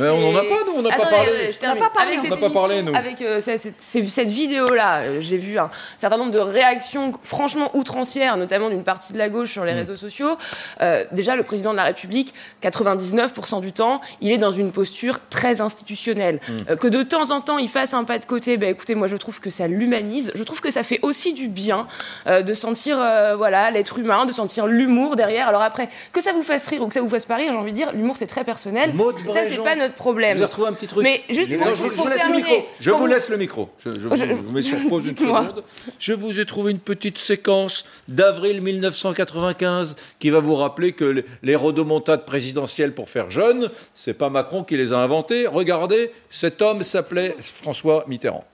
on 0.00 0.28
en 0.32 0.36
a 0.36 0.40
pas, 0.40 0.54
nous, 0.66 0.72
on 0.76 0.82
n'a 0.82 0.90
pas 0.90 1.06
parlé. 1.06 1.30
On 1.62 1.66
n'a 1.66 1.76
pas 1.76 1.90
parlé, 1.90 2.08
Avec 2.12 2.18
on 2.18 2.22
cette 2.22 2.30
n'a 2.30 2.36
pas 2.36 2.50
parlé, 2.50 2.74
émission, 2.78 2.92
nous. 2.92 2.98
Avec 2.98 3.22
euh, 3.22 3.40
cette, 3.40 3.62
cette- 3.62 3.74
cette- 3.80 4.08
cette 4.08 4.28
vidéo-là, 4.28 5.20
j'ai 5.20 5.38
vu 5.38 5.58
un 5.58 5.70
certain 5.98 6.16
nombre 6.16 6.30
de 6.30 6.38
réactions 6.38 7.12
franchement 7.22 7.70
outrancières, 7.74 8.36
notamment 8.36 8.68
d'une 8.70 8.82
partie 8.84 9.12
de 9.12 9.18
la 9.18 9.28
gauche 9.28 9.50
sur 9.52 9.64
les 9.64 9.72
Mm. 9.74 9.78
réseaux 9.78 9.94
sociaux. 9.96 10.36
Euh, 10.80 11.04
déjà, 11.12 11.36
le 11.36 11.42
président 11.42 11.72
de 11.72 11.76
la 11.76 11.84
République, 11.84 12.34
99% 12.62 13.60
du 13.60 13.72
temps, 13.72 14.00
il 14.20 14.30
est 14.32 14.38
dans 14.38 14.50
une 14.50 14.72
posture 14.72 15.20
très 15.30 15.60
institutionnelle. 15.60 16.40
Mm. 16.48 16.52
Euh, 16.70 16.76
que 16.76 16.88
de 16.88 17.02
temps 17.02 17.30
en 17.30 17.40
temps, 17.40 17.58
il 17.58 17.68
fasse 17.68 17.94
un 17.94 18.04
pas 18.04 18.18
de 18.18 18.26
côté, 18.26 18.56
ben 18.56 18.70
écoutez, 18.70 18.94
moi 18.94 19.06
je 19.08 19.16
trouve 19.16 19.33
que 19.40 19.50
ça 19.50 19.66
l'humanise. 19.68 20.32
Je 20.34 20.42
trouve 20.44 20.60
que 20.60 20.70
ça 20.70 20.82
fait 20.82 20.98
aussi 21.02 21.32
du 21.32 21.48
bien 21.48 21.86
euh, 22.26 22.42
de 22.42 22.54
sentir 22.54 22.98
euh, 23.00 23.36
voilà 23.36 23.70
l'être 23.70 23.98
humain, 23.98 24.26
de 24.26 24.32
sentir 24.32 24.66
l'humour 24.66 25.16
derrière. 25.16 25.48
Alors 25.48 25.62
après, 25.62 25.88
que 26.12 26.22
ça 26.22 26.32
vous 26.32 26.42
fasse 26.42 26.66
rire 26.68 26.82
ou 26.82 26.88
que 26.88 26.94
ça 26.94 27.00
vous 27.00 27.08
fasse 27.08 27.24
pas 27.26 27.36
rire, 27.36 27.52
j'ai 27.52 27.58
envie 27.58 27.72
de 27.72 27.76
dire, 27.76 27.92
l'humour 27.92 28.16
c'est 28.18 28.26
très 28.26 28.44
personnel. 28.44 28.92
Maud 28.94 29.16
ça 29.32 29.40
c'est 29.48 29.62
pas 29.62 29.76
notre 29.76 29.94
problème. 29.94 30.32
Je 30.32 30.36
vous 30.38 30.42
ai 30.42 30.46
retrouvé 30.46 30.68
un 30.68 30.72
petit 30.72 30.86
truc. 30.86 31.02
Mais 31.02 31.22
juste 31.30 31.50
Je- 31.50 31.56
pour- 31.56 31.66
non, 31.66 31.74
je, 31.74 31.82
pour 31.82 31.90
je 31.92 31.96
vous 31.96 32.04
laisse 32.06 32.12
le 32.14 32.18
terminer, 32.18 32.42
micro. 32.42 32.66
Je 32.80 32.90
vous 32.90 33.06
laisse 33.06 33.28
le 33.28 33.36
micro. 33.36 33.68
Je, 33.78 33.90
je 33.98 34.08
vous, 34.08 34.50
mets 34.52 34.62
sur 34.62 34.78
pause 34.88 35.08
une 35.08 35.16
seconde. 35.16 35.64
Je 35.98 36.12
vous 36.12 36.40
ai 36.40 36.46
trouvé 36.46 36.70
une 36.72 36.78
petite 36.78 37.18
séquence 37.18 37.84
d'avril 38.08 38.60
1995 38.62 39.96
qui 40.18 40.30
va 40.30 40.40
vous 40.40 40.56
rappeler 40.56 40.92
que 40.92 41.04
les- 41.04 41.24
les 41.42 41.56
rodomontades 41.56 42.24
présidentielles 42.24 42.92
pour 42.94 43.08
faire 43.08 43.30
jeune, 43.30 43.70
c'est 43.94 44.14
pas 44.14 44.30
Macron 44.30 44.64
qui 44.64 44.76
les 44.76 44.92
a 44.92 44.98
inventées. 44.98 45.46
Regardez, 45.46 46.10
cet 46.30 46.62
homme 46.62 46.82
s'appelait 46.82 47.36
François 47.40 48.04
Mitterrand. 48.08 48.44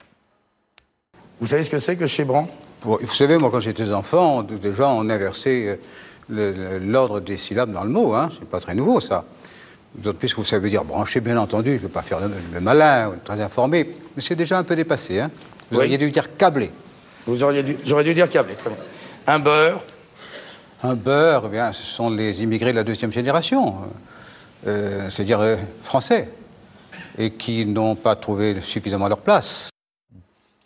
Vous 1.41 1.47
savez 1.47 1.63
ce 1.63 1.69
que 1.69 1.79
c'est 1.79 1.97
que 1.97 2.07
Chébran 2.07 2.47
vous 2.83 3.13
savez, 3.13 3.37
moi, 3.37 3.51
quand 3.51 3.59
j'étais 3.59 3.91
enfant, 3.91 4.41
déjà, 4.41 4.87
on 4.89 5.07
inversait 5.07 5.77
euh, 6.31 6.79
l'ordre 6.81 7.19
des 7.19 7.37
syllabes 7.37 7.71
dans 7.71 7.83
le 7.83 7.91
mot. 7.91 8.15
Hein. 8.15 8.29
C'est 8.39 8.49
pas 8.49 8.59
très 8.59 8.73
nouveau, 8.73 8.99
ça. 8.99 9.23
D'autant 9.93 10.17
plus 10.17 10.31
que 10.33 10.37
vous 10.37 10.43
savez 10.45 10.67
dire 10.69 10.83
brancher, 10.83 11.19
bien 11.19 11.37
entendu. 11.37 11.71
Je 11.73 11.75
ne 11.75 11.79
veux 11.81 11.89
pas 11.89 12.01
faire 12.01 12.19
le, 12.19 12.31
le 12.51 12.59
malin 12.59 13.09
ou 13.09 13.13
très 13.23 13.39
informé. 13.39 13.87
Mais 14.15 14.21
c'est 14.23 14.35
déjà 14.35 14.57
un 14.57 14.63
peu 14.63 14.75
dépassé. 14.75 15.19
Hein. 15.19 15.29
Vous 15.69 15.77
Oui. 15.77 15.85
auriez 15.85 15.97
dû 15.99 16.09
dire 16.09 16.35
câblé. 16.37 16.71
Vous 17.27 17.43
auriez 17.43 17.61
dû, 17.61 17.77
j'aurais 17.85 18.03
dû 18.03 18.15
dire 18.15 18.27
câblé, 18.29 18.55
très 18.55 18.71
bien. 18.71 18.79
Un 19.27 19.37
beurre, 19.37 19.83
Un 20.81 20.95
beurre, 20.95 21.43
eh 21.45 21.49
bien, 21.49 21.71
ce 21.71 21.83
sont 21.83 22.09
les 22.09 22.41
immigrés 22.41 22.71
de 22.71 22.77
la 22.77 22.83
deuxième 22.83 23.11
génération, 23.11 23.75
euh, 24.65 25.07
c'est-à-dire 25.11 25.39
euh, 25.39 25.57
français, 25.83 26.29
et 27.19 27.29
qui 27.33 27.63
n'ont 27.67 27.93
pas 27.95 28.15
trouvé 28.15 28.59
suffisamment 28.61 29.07
leur 29.07 29.19
place. 29.19 29.70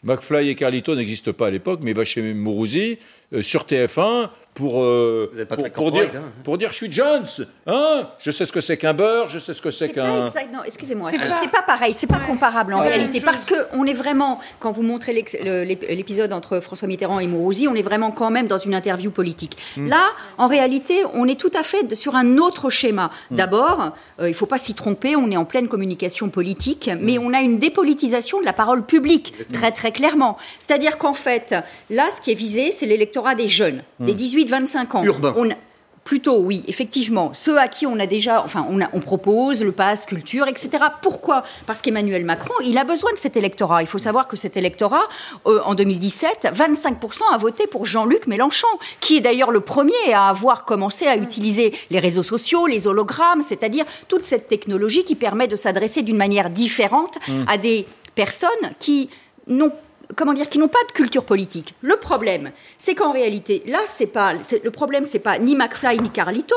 McFly 0.05 0.49
et 0.49 0.55
Carlito 0.55 0.95
n'existent 0.95 1.33
pas 1.33 1.47
à 1.47 1.49
l'époque, 1.49 1.79
mais 1.83 1.91
il 1.91 1.97
va 1.97 2.05
chez 2.05 2.33
Mourouzi 2.33 2.99
euh, 3.33 3.41
sur 3.41 3.65
TF1 3.65 4.29
pour, 4.55 4.81
euh, 4.81 5.29
pour, 5.73 5.91
dire, 5.91 6.09
hein. 6.15 6.31
pour 6.45 6.57
dire 6.57 6.71
je 6.71 6.77
suis 6.77 6.91
Jones. 6.91 7.27
Hein 7.67 8.09
je 8.19 8.31
sais 8.31 8.45
ce 8.45 8.53
que 8.53 8.61
c'est 8.61 8.77
qu'un 8.77 8.93
beurre, 8.93 9.27
je 9.29 9.37
sais 9.37 9.53
ce 9.53 9.61
que 9.61 9.69
c'est 9.69 9.89
qu'un. 9.89 10.29
excusez-moi. 10.65 11.11
C'est 11.11 11.19
pas- 11.19 11.47
pas, 11.51 11.61
pareil. 11.61 11.93
C'est 11.93 12.07
pas 12.07 12.19
comparable 12.19 12.73
en 12.73 12.79
réalité. 12.79 13.19
Parce 13.19 13.45
que 13.45 13.55
on 13.73 13.85
est 13.85 13.93
vraiment, 13.93 14.39
quand 14.59 14.71
vous 14.71 14.81
montrez 14.81 15.13
l'épisode 15.13 16.31
entre 16.31 16.61
François 16.61 16.87
Mitterrand 16.87 17.19
et 17.19 17.27
Mourouzi, 17.27 17.67
on 17.67 17.75
est 17.75 17.81
vraiment 17.81 18.11
quand 18.11 18.31
même 18.31 18.47
dans 18.47 18.57
une 18.57 18.73
interview 18.73 19.11
politique. 19.11 19.57
Là, 19.77 20.03
en 20.37 20.47
réalité, 20.47 21.03
on 21.13 21.27
est 21.27 21.39
tout 21.39 21.51
à 21.53 21.63
fait 21.63 21.93
sur 21.93 22.15
un 22.15 22.37
autre 22.37 22.69
schéma. 22.69 23.11
D'abord, 23.31 23.91
euh, 24.21 24.29
il 24.29 24.33
faut 24.33 24.45
pas 24.45 24.57
s'y 24.57 24.73
tromper. 24.73 25.17
On 25.17 25.29
est 25.31 25.37
en 25.37 25.45
pleine 25.45 25.67
communication 25.67 26.29
politique, 26.29 26.89
mais 27.01 27.17
on 27.17 27.33
a 27.33 27.41
une 27.41 27.59
dépolitisation 27.59 28.39
de 28.39 28.45
la 28.45 28.53
parole 28.53 28.85
publique 28.85 29.33
très 29.51 29.71
très 29.71 29.91
clairement. 29.91 30.37
C'est-à-dire 30.59 30.97
qu'en 30.97 31.13
fait, 31.13 31.53
là, 31.89 32.07
ce 32.15 32.21
qui 32.21 32.31
est 32.31 32.35
visé, 32.35 32.71
c'est 32.71 32.85
l'électorat 32.85 33.35
des 33.35 33.49
jeunes, 33.49 33.83
des 33.99 34.13
18-25 34.45 34.97
ans. 34.97 35.03
Urbain. 35.03 35.33
On 35.37 35.49
a- 35.49 35.55
Plutôt, 36.03 36.37
oui, 36.37 36.63
effectivement. 36.67 37.31
Ceux 37.33 37.57
à 37.57 37.67
qui 37.67 37.87
on 37.87 37.97
a 37.99 38.05
déjà, 38.05 38.43
enfin, 38.43 38.67
on, 38.69 38.79
a- 38.79 38.89
on 38.93 38.99
propose 38.99 39.63
le 39.63 39.71
pass 39.71 40.05
culture, 40.05 40.47
etc. 40.47 40.69
Pourquoi? 41.01 41.43
Parce 41.65 41.81
qu'Emmanuel 41.81 42.23
Macron, 42.23 42.53
il 42.63 42.77
a 42.77 42.83
besoin 42.83 43.11
de 43.11 43.17
cet 43.17 43.35
électorat. 43.37 43.81
Il 43.81 43.87
faut 43.87 43.97
savoir 43.97 44.27
que 44.27 44.37
cet 44.37 44.55
électorat, 44.55 45.01
euh, 45.47 45.61
en 45.65 45.73
2017, 45.73 46.49
25% 46.53 47.21
a 47.33 47.37
voté 47.39 47.65
pour 47.65 47.87
Jean-Luc 47.87 48.27
Mélenchon, 48.27 48.67
qui 48.99 49.17
est 49.17 49.21
d'ailleurs 49.21 49.49
le 49.49 49.61
premier 49.61 50.13
à 50.13 50.27
avoir 50.29 50.63
commencé 50.63 51.07
à 51.07 51.17
utiliser 51.17 51.73
les 51.89 51.97
réseaux 51.97 52.21
sociaux, 52.21 52.67
les 52.67 52.87
hologrammes, 52.87 53.41
c'est-à-dire 53.41 53.85
toute 54.07 54.25
cette 54.25 54.47
technologie 54.47 55.05
qui 55.05 55.15
permet 55.15 55.47
de 55.47 55.55
s'adresser 55.55 56.03
d'une 56.03 56.17
manière 56.17 56.51
différente 56.51 57.17
à 57.47 57.57
des 57.57 57.87
personnes 58.13 58.49
qui 58.77 59.09
n'ont 59.47 59.71
comment 60.15 60.33
dire, 60.33 60.49
qui 60.49 60.57
n'ont 60.59 60.67
pas 60.67 60.83
de 60.87 60.93
culture 60.93 61.23
politique. 61.25 61.73
Le 61.81 61.95
problème, 61.97 62.51
c'est 62.77 62.95
qu'en 62.95 63.11
réalité, 63.11 63.63
là, 63.67 63.79
c'est 63.85 64.07
pas, 64.07 64.33
le 64.63 64.71
problème, 64.71 65.03
c'est 65.03 65.19
pas 65.19 65.39
ni 65.39 65.55
McFly 65.55 65.99
ni 65.99 66.09
Carlito. 66.09 66.55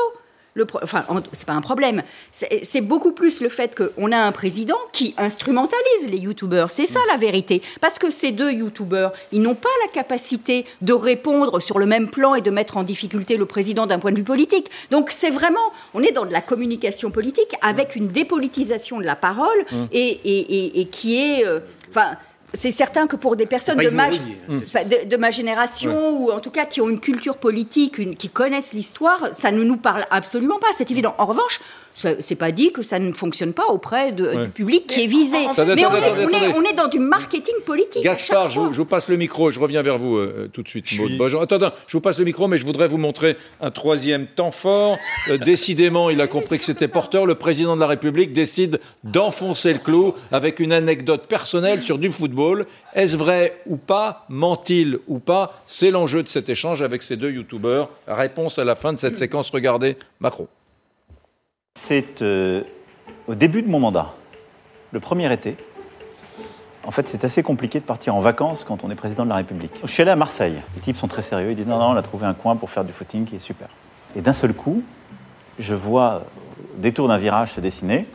Le 0.55 0.65
pro- 0.65 0.79
enfin, 0.81 1.05
en- 1.09 1.21
c'est 1.31 1.45
pas 1.45 1.53
un 1.53 1.61
problème. 1.61 2.01
C'est 2.31 2.61
c'est 2.65 2.81
beaucoup 2.81 3.11
plus 3.11 3.39
le 3.39 3.49
fait 3.49 3.75
qu'on 3.79 4.11
a 4.11 4.17
un 4.17 4.31
président 4.31 4.75
qui 4.91 5.13
instrumentalise 5.17 6.09
les 6.09 6.17
youtubeurs. 6.17 6.71
C'est 6.71 6.87
ça 6.87 6.99
la 7.07 7.17
vérité. 7.17 7.61
Parce 7.81 7.99
que 7.99 8.09
ces 8.09 8.31
deux 8.31 8.51
youtubeurs, 8.51 9.13
ils 9.31 9.41
n'ont 9.43 9.55
pas 9.55 9.69
la 9.85 9.91
capacité 9.91 10.65
de 10.81 10.91
répondre 10.91 11.59
sur 11.61 11.77
le 11.77 11.85
même 11.85 12.09
plan 12.09 12.33
et 12.33 12.41
de 12.41 12.49
mettre 12.51 12.77
en 12.77 12.83
difficulté 12.83 13.37
le 13.37 13.45
président 13.45 13.85
d'un 13.85 13.99
point 13.99 14.11
de 14.11 14.17
vue 14.17 14.23
politique. 14.23 14.69
Donc 14.89 15.11
c'est 15.11 15.29
vraiment, 15.29 15.59
on 15.93 16.01
est 16.01 16.11
dans 16.11 16.25
de 16.25 16.33
la 16.33 16.41
communication 16.41 17.11
politique 17.11 17.53
avec 17.61 17.95
une 17.95 18.07
dépolitisation 18.09 18.97
de 18.99 19.05
la 19.05 19.15
parole 19.15 19.65
et, 19.91 19.99
et- 19.99 20.65
et- 20.65 20.81
et 20.81 20.87
qui 20.87 21.15
est, 21.21 21.45
euh, 21.45 21.59
enfin. 21.89 22.17
C'est 22.53 22.71
certain 22.71 23.07
que 23.07 23.15
pour 23.15 23.35
des 23.35 23.45
personnes 23.45 23.77
de 23.77 23.89
ma, 23.95 24.09
c'est 24.65 24.73
pas- 24.73 24.83
de, 24.83 25.07
de 25.07 25.17
ma 25.17 25.31
génération, 25.31 26.17
ou 26.19 26.31
en 26.31 26.39
tout 26.39 26.51
cas 26.51 26.65
qui 26.65 26.81
ont 26.81 26.89
une 26.89 26.99
culture 26.99 27.37
politique, 27.37 27.97
une- 27.97 28.15
qui 28.15 28.29
connaissent 28.29 28.73
l'histoire, 28.73 29.19
ça 29.33 29.51
ne 29.51 29.63
nous 29.63 29.77
parle 29.77 30.05
absolument 30.11 30.57
pas, 30.59 30.67
c'est 30.75 30.89
évident. 30.91 31.13
En 31.17 31.25
revanche, 31.25 31.59
c'est 32.19 32.35
pas 32.35 32.51
dit 32.51 32.71
que 32.71 32.81
ça 32.81 32.97
ne 32.99 33.11
fonctionne 33.13 33.53
pas 33.53 33.65
auprès 33.69 34.11
de- 34.11 34.43
du 34.45 34.49
public 34.49 34.87
qui 34.87 35.03
est 35.03 35.07
visé. 35.07 35.37
Attendez, 35.49 35.75
Mais 35.75 35.85
on, 35.85 35.93
est, 35.93 35.97
attendez, 35.97 36.11
on 36.25 36.29
est- 36.29 36.35
attendez. 36.35 36.53
on 36.57 36.63
est 36.63 36.73
dans 36.73 36.87
du 36.87 36.99
marketing 36.99 37.55
politique. 37.65 38.03
Gaspard, 38.03 38.49
je 38.49 38.59
vous, 38.59 38.73
je 38.73 38.81
passe 38.83 39.09
le 39.09 39.17
micro, 39.17 39.51
je 39.51 39.59
reviens 39.59 39.81
vers 39.81 39.97
vous 39.97 40.17
euh, 40.17 40.49
tout 40.51 40.63
de 40.63 40.69
suite. 40.69 40.85
Maud 40.97 41.17
Bojan. 41.17 41.41
Attends, 41.41 41.57
attends, 41.57 41.75
je 41.87 41.97
vous 41.97 42.01
passe 42.01 42.17
le 42.19 42.25
micro, 42.25 42.47
mais 42.47 42.57
je 42.57 42.65
voudrais 42.65 42.87
vous 42.87 42.97
montrer 42.97 43.37
un 43.61 43.71
troisième 43.71 44.27
temps 44.27 44.51
fort. 44.51 44.97
Euh, 45.29 45.37
décidément, 45.37 46.09
il 46.09 46.21
a 46.21 46.27
compris 46.27 46.57
que 46.57 46.65
c'était 46.65 46.87
porteur. 46.87 47.25
Le 47.25 47.35
président 47.35 47.75
de 47.75 47.81
la 47.81 47.87
République 47.87 48.31
décide 48.33 48.79
d'enfoncer 49.03 49.73
le 49.73 49.79
clou 49.79 50.13
avec 50.31 50.59
une 50.59 50.71
anecdote 50.71 51.27
personnelle 51.27 51.81
sur 51.81 51.97
du 51.97 52.11
football. 52.11 52.65
Est-ce 52.95 53.17
vrai 53.17 53.59
ou 53.65 53.77
pas? 53.77 54.25
Ment-il 54.29 54.99
ou 55.07 55.19
pas? 55.19 55.61
C'est 55.65 55.91
l'enjeu 55.91 56.23
de 56.23 56.27
cet 56.27 56.49
échange 56.49 56.81
avec 56.81 57.03
ces 57.03 57.17
deux 57.17 57.31
youtubeurs. 57.31 57.89
Réponse 58.07 58.57
à 58.59 58.63
la 58.63 58.75
fin 58.75 58.93
de 58.93 58.97
cette 58.97 59.17
séquence. 59.17 59.49
Regardez, 59.51 59.97
Macron. 60.19 60.47
C'est 61.89 62.21
euh, 62.21 62.61
au 63.27 63.33
début 63.33 63.63
de 63.63 63.67
mon 63.67 63.79
mandat, 63.79 64.13
le 64.91 64.99
premier 64.99 65.31
été. 65.33 65.57
En 66.85 66.91
fait, 66.91 67.07
c'est 67.07 67.23
assez 67.23 67.41
compliqué 67.41 67.79
de 67.79 67.85
partir 67.85 68.15
en 68.15 68.19
vacances 68.19 68.63
quand 68.63 68.83
on 68.83 68.91
est 68.91 68.95
président 68.95 69.23
de 69.23 69.29
la 69.29 69.37
République. 69.37 69.71
Je 69.83 69.87
suis 69.87 70.01
allé 70.01 70.11
à 70.11 70.15
Marseille. 70.15 70.61
Les 70.75 70.81
types 70.81 70.97
sont 70.97 71.07
très 71.07 71.23
sérieux. 71.23 71.49
Ils 71.51 71.55
disent 71.55 71.67
non, 71.67 71.79
non, 71.79 71.89
on 71.89 71.95
a 71.95 72.01
trouvé 72.01 72.27
un 72.27 72.35
coin 72.35 72.55
pour 72.55 72.69
faire 72.69 72.83
du 72.83 72.93
footing 72.93 73.25
qui 73.25 73.37
est 73.37 73.39
super. 73.39 73.67
Et 74.15 74.21
d'un 74.21 74.33
seul 74.33 74.53
coup, 74.53 74.83
je 75.57 75.73
vois, 75.73 76.23
au 76.75 76.79
détour 76.79 77.07
d'un 77.07 77.17
virage 77.17 77.53
se 77.53 77.59
dessiner, 77.59 78.07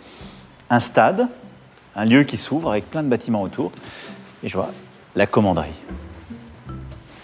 un 0.71 0.81
stade, 0.81 1.27
un 1.97 2.05
lieu 2.05 2.23
qui 2.23 2.37
s'ouvre 2.37 2.71
avec 2.71 2.89
plein 2.89 3.03
de 3.03 3.09
bâtiments 3.09 3.43
autour. 3.43 3.73
Et 4.45 4.49
je 4.49 4.57
vois 4.57 4.71
la 5.17 5.27
commanderie. 5.27 5.75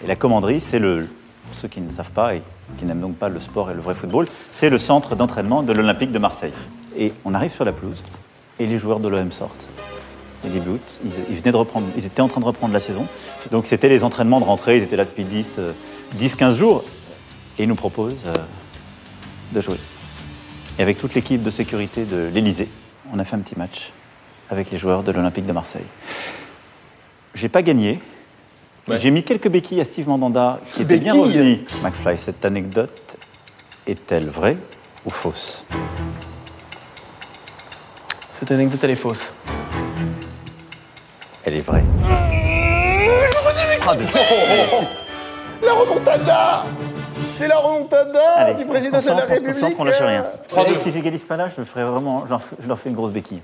Et 0.02 0.06
la 0.08 0.16
commanderie, 0.16 0.60
c'est 0.60 0.78
le, 0.78 1.06
pour 1.46 1.58
ceux 1.60 1.68
qui 1.68 1.80
ne 1.80 1.90
savent 1.90 2.10
pas 2.10 2.34
qui 2.78 2.84
n'aiment 2.84 3.00
donc 3.00 3.16
pas 3.16 3.28
le 3.28 3.40
sport 3.40 3.70
et 3.70 3.74
le 3.74 3.80
vrai 3.80 3.94
football, 3.94 4.26
c'est 4.52 4.70
le 4.70 4.78
centre 4.78 5.16
d'entraînement 5.16 5.62
de 5.62 5.72
l'Olympique 5.72 6.12
de 6.12 6.18
Marseille. 6.18 6.52
Et 6.96 7.12
on 7.24 7.34
arrive 7.34 7.52
sur 7.52 7.64
la 7.64 7.72
pelouse 7.72 8.02
et 8.58 8.66
les 8.66 8.78
joueurs 8.78 9.00
de 9.00 9.08
l'OM 9.08 9.32
sortent. 9.32 9.66
Les 10.44 10.60
buts, 10.60 10.78
ils, 11.04 11.10
ils 11.30 11.36
venaient 11.36 11.52
de 11.52 11.56
reprendre, 11.56 11.86
ils 11.96 12.06
étaient 12.06 12.22
en 12.22 12.28
train 12.28 12.40
de 12.40 12.46
reprendre 12.46 12.72
la 12.72 12.80
saison. 12.80 13.06
Donc 13.50 13.66
c'était 13.66 13.88
les 13.88 14.04
entraînements 14.04 14.40
de 14.40 14.44
rentrée, 14.44 14.78
ils 14.78 14.82
étaient 14.82 14.96
là 14.96 15.04
depuis 15.04 15.24
10, 15.24 15.56
euh, 15.58 15.72
10-15 16.18 16.54
jours. 16.54 16.84
Et 17.58 17.64
ils 17.64 17.68
nous 17.68 17.74
proposent 17.74 18.26
euh, 18.26 18.34
de 19.52 19.60
jouer. 19.60 19.78
Et 20.78 20.82
avec 20.82 20.98
toute 20.98 21.14
l'équipe 21.14 21.42
de 21.42 21.50
sécurité 21.50 22.04
de 22.04 22.30
l'Elysée, 22.32 22.68
on 23.12 23.18
a 23.18 23.24
fait 23.24 23.36
un 23.36 23.40
petit 23.40 23.58
match 23.58 23.92
avec 24.48 24.70
les 24.70 24.78
joueurs 24.78 25.02
de 25.02 25.12
l'Olympique 25.12 25.46
de 25.46 25.52
Marseille. 25.52 25.84
J'ai 27.34 27.48
pas 27.48 27.62
gagné, 27.62 28.00
J'ai 28.88 29.10
mis 29.10 29.22
quelques 29.22 29.48
béquilles 29.48 29.80
à 29.80 29.84
Steve 29.84 30.08
Mandanda 30.08 30.58
qui 30.72 30.82
était 30.82 30.98
bien 30.98 31.14
revenu. 31.14 31.60
McFly, 31.82 32.18
cette 32.18 32.44
anecdote 32.44 33.16
est-elle 33.86 34.28
vraie 34.28 34.56
ou 35.06 35.10
fausse? 35.10 35.64
Cette 38.32 38.50
anecdote, 38.50 38.80
elle 38.82 38.90
est 38.90 38.96
fausse. 38.96 39.32
Elle 41.44 41.54
est 41.56 41.60
vraie. 41.60 41.84
Ah, 43.86 43.94
de- 43.94 44.04
La 45.66 45.72
remontada 45.74 46.64
C'est 47.36 47.48
la 47.48 47.58
remontada 47.58 48.28
Allez, 48.36 48.54
du 48.54 48.64
on 48.64 48.68
président 48.68 48.98
de 49.00 49.04
la 49.06 49.12
concentre, 49.12 49.18
on 49.18 49.22
se 49.24 49.28
République. 49.34 49.54
concentre, 49.60 49.76
on 49.80 49.84
lâche 49.84 50.00
rien. 50.00 50.24
Et 50.58 50.64
deux. 50.70 50.78
si 50.82 50.92
j'égalise 50.92 51.22
pas 51.24 51.36
là, 51.36 51.48
je, 51.54 51.60
me 51.60 51.66
ferai 51.66 51.84
vraiment, 51.84 52.24
je 52.24 52.30
leur- 52.30 52.40
je 52.62 52.68
leur 52.68 52.78
fais 52.78 52.88
une 52.88 52.94
grosse 52.94 53.10
béquille. 53.12 53.40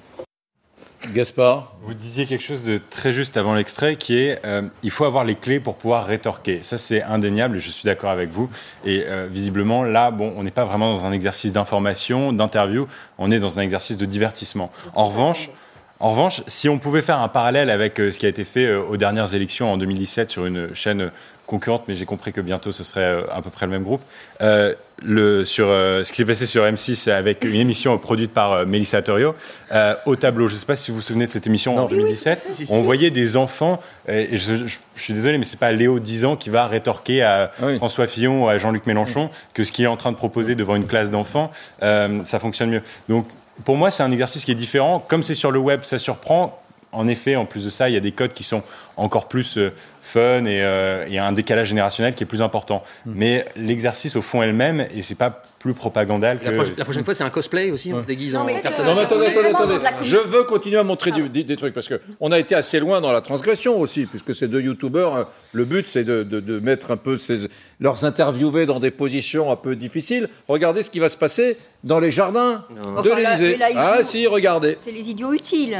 Gaspard 1.12 1.74
Vous 1.82 1.94
disiez 1.94 2.26
quelque 2.26 2.42
chose 2.42 2.64
de 2.64 2.78
très 2.78 3.12
juste 3.12 3.36
avant 3.36 3.54
l'extrait 3.54 3.96
qui 3.96 4.18
est 4.18 4.44
euh, 4.44 4.62
il 4.82 4.90
faut 4.90 5.04
avoir 5.04 5.24
les 5.24 5.34
clés 5.34 5.60
pour 5.60 5.76
pouvoir 5.76 6.06
rétorquer. 6.06 6.60
Ça, 6.62 6.78
c'est 6.78 7.02
indéniable 7.02 7.60
je 7.60 7.70
suis 7.70 7.84
d'accord 7.84 8.10
avec 8.10 8.30
vous. 8.30 8.50
Et 8.84 9.04
euh, 9.06 9.26
visiblement, 9.30 9.84
là, 9.84 10.10
bon, 10.10 10.32
on 10.36 10.42
n'est 10.42 10.50
pas 10.50 10.64
vraiment 10.64 10.92
dans 10.92 11.06
un 11.06 11.12
exercice 11.12 11.52
d'information, 11.52 12.32
d'interview, 12.32 12.86
on 13.18 13.30
est 13.30 13.38
dans 13.38 13.58
un 13.58 13.62
exercice 13.62 13.96
de 13.96 14.06
divertissement. 14.06 14.70
En 14.94 15.08
revanche, 15.08 15.50
en 15.98 16.10
revanche, 16.10 16.42
si 16.46 16.68
on 16.68 16.78
pouvait 16.78 17.02
faire 17.02 17.20
un 17.20 17.28
parallèle 17.28 17.70
avec 17.70 17.98
euh, 18.00 18.10
ce 18.10 18.18
qui 18.18 18.26
a 18.26 18.28
été 18.28 18.44
fait 18.44 18.66
euh, 18.66 18.80
aux 18.82 18.96
dernières 18.98 19.34
élections 19.34 19.72
en 19.72 19.76
2017 19.78 20.30
sur 20.30 20.44
une 20.46 20.74
chaîne 20.74 21.00
euh, 21.02 21.08
concurrente, 21.46 21.84
mais 21.88 21.94
j'ai 21.94 22.04
compris 22.06 22.32
que 22.32 22.40
bientôt 22.40 22.72
ce 22.72 22.82
serait 22.84 23.22
à 23.32 23.40
peu 23.40 23.50
près 23.50 23.66
le 23.66 23.72
même 23.72 23.84
groupe, 23.84 24.02
euh, 24.42 24.74
le, 25.02 25.44
sur 25.44 25.68
euh, 25.68 26.02
ce 26.02 26.10
qui 26.10 26.16
s'est 26.18 26.24
passé 26.24 26.44
sur 26.44 26.64
M6 26.64 27.08
avec 27.10 27.44
une 27.44 27.54
émission 27.54 27.96
produite 27.98 28.32
par 28.32 28.52
euh, 28.52 28.66
Mélissa 28.66 29.00
Torio, 29.00 29.34
euh, 29.72 29.94
au 30.06 30.16
tableau. 30.16 30.48
Je 30.48 30.54
ne 30.54 30.58
sais 30.58 30.66
pas 30.66 30.74
si 30.76 30.90
vous 30.90 30.96
vous 30.96 31.02
souvenez 31.02 31.26
de 31.26 31.30
cette 31.30 31.46
émission 31.46 31.78
en 31.78 31.86
2017. 31.86 32.66
on 32.70 32.82
voyait 32.82 33.10
des 33.12 33.36
enfants, 33.36 33.80
et 34.08 34.36
je, 34.36 34.66
je- 34.66 34.76
je 34.96 35.00
suis 35.02 35.14
désolé, 35.14 35.38
mais 35.38 35.44
c'est 35.44 35.58
pas 35.60 35.70
Léo 35.72 35.98
10 36.00 36.24
ans 36.24 36.36
qui 36.36 36.50
va 36.50 36.66
rétorquer 36.66 37.22
à 37.22 37.52
Oui. 37.62 37.76
François 37.76 38.06
Fillon 38.08 38.44
ou 38.44 38.48
à 38.48 38.58
Jean-Luc 38.58 38.86
Mélenchon 38.86 39.30
que 39.54 39.62
ce 39.62 39.70
qu'il 39.72 39.84
est 39.84 39.88
en 39.88 39.96
train 39.96 40.10
de 40.12 40.16
proposer 40.16 40.56
devant 40.56 40.74
une 40.74 40.86
classe 40.86 41.10
d'enfants, 41.12 41.50
euh, 41.82 42.22
ça 42.24 42.38
fonctionne 42.40 42.70
mieux. 42.70 42.82
Donc, 43.08 43.28
pour 43.64 43.76
moi, 43.76 43.90
c'est 43.90 44.02
un 44.02 44.10
exercice 44.10 44.44
qui 44.44 44.52
est 44.52 44.56
différent. 44.56 45.04
Comme 45.06 45.22
c'est 45.22 45.34
sur 45.34 45.50
le 45.50 45.58
web, 45.58 45.82
ça 45.82 45.98
surprend. 45.98 46.60
En 46.96 47.06
effet, 47.08 47.36
en 47.36 47.44
plus 47.44 47.64
de 47.64 47.70
ça, 47.70 47.88
il 47.90 47.92
y 47.94 47.96
a 47.96 48.00
des 48.00 48.12
codes 48.12 48.32
qui 48.32 48.42
sont 48.42 48.62
encore 48.96 49.28
plus 49.28 49.58
euh, 49.58 49.72
fun 50.00 50.46
et 50.46 50.62
euh, 50.62 51.04
il 51.06 51.12
y 51.12 51.18
a 51.18 51.26
un 51.26 51.32
décalage 51.32 51.68
générationnel 51.68 52.14
qui 52.14 52.22
est 52.22 52.26
plus 52.26 52.40
important. 52.40 52.82
Mais 53.04 53.44
l'exercice 53.56 54.16
au 54.16 54.22
fond 54.22 54.42
est 54.42 54.46
le 54.46 54.54
même 54.54 54.86
et 54.94 55.02
c'est 55.02 55.14
pas 55.16 55.42
plus 55.58 55.74
propagandal 55.74 56.38
que. 56.38 56.46
La, 56.46 56.52
proche- 56.52 56.72
la 56.78 56.84
prochaine 56.84 57.04
fois, 57.04 57.14
c'est 57.14 57.24
un 57.24 57.28
cosplay 57.30 57.70
aussi, 57.70 57.92
on 57.92 58.00
se 58.00 58.06
déguise 58.06 58.34
Non, 58.34 58.40
en 58.40 58.46
personne. 58.46 58.86
Non, 58.86 58.94
mais 58.94 59.02
attendez, 59.02 59.26
attendez, 59.26 59.74
attendez. 59.74 59.78
Je 60.04 60.16
veux 60.16 60.44
continuer 60.44 60.78
à 60.78 60.84
montrer 60.84 61.10
du- 61.12 61.28
des, 61.28 61.44
des 61.44 61.56
trucs 61.56 61.74
parce 61.74 61.88
que 61.88 62.00
on 62.20 62.32
a 62.32 62.38
été 62.38 62.54
assez 62.54 62.80
loin 62.80 63.02
dans 63.02 63.12
la 63.12 63.20
transgression 63.20 63.78
aussi, 63.78 64.06
puisque 64.06 64.34
ces 64.34 64.48
deux 64.48 64.62
youtubeurs, 64.62 65.14
euh, 65.14 65.24
le 65.52 65.66
but 65.66 65.86
c'est 65.88 66.04
de, 66.04 66.22
de- 66.22 66.40
de 66.40 66.58
mettre 66.60 66.90
un 66.92 66.96
peu 66.96 67.18
ces- 67.18 67.48
leurs 67.80 68.06
interviewés 68.06 68.64
dans 68.64 68.80
des 68.80 68.90
positions 68.90 69.52
un 69.52 69.56
peu 69.56 69.76
difficiles. 69.76 70.28
Regardez 70.48 70.82
ce 70.82 70.90
qui 70.90 71.00
va 71.00 71.10
se 71.10 71.18
passer 71.18 71.58
dans 71.84 71.98
les 72.00 72.10
jardins 72.10 72.64
de 72.70 72.98
Enfin, 73.00 73.14
l'Élysée. 73.16 73.58
Ah 73.76 73.98
si, 74.02 74.26
regardez. 74.26 74.76
C'est 74.78 74.92
les 74.92 75.10
idiots 75.10 75.34
utiles. 75.34 75.76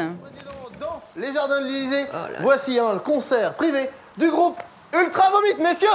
Les 1.19 1.33
jardins 1.33 1.63
de 1.63 1.67
l'Élysée, 1.67 2.05
voici 2.41 2.79
un 2.79 2.99
concert 2.99 3.55
privé 3.55 3.89
du 4.19 4.29
groupe 4.31 4.61
Ultra 4.93 5.31
Vomite, 5.31 5.59
messieurs. 5.59 5.89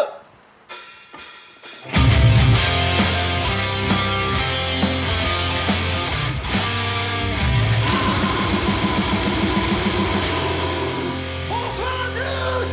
Bonsoir 11.47 11.91
à 12.01 12.09
tous. 12.15 12.71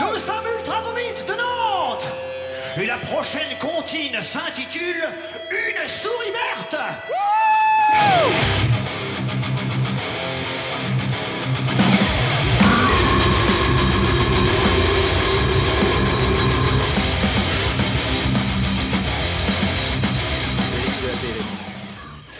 Nous 0.00 0.18
sommes 0.18 0.46
Ultra 0.58 0.80
Vomite 0.80 1.24
de 1.28 1.34
Nantes. 1.34 2.08
Et 2.76 2.86
la 2.86 2.98
prochaine 2.98 3.56
comptine 3.60 4.20
s'intitule 4.20 5.04
Une 5.48 5.86
souris 5.86 6.32
verte 6.32 6.76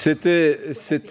c'était, 0.03 0.59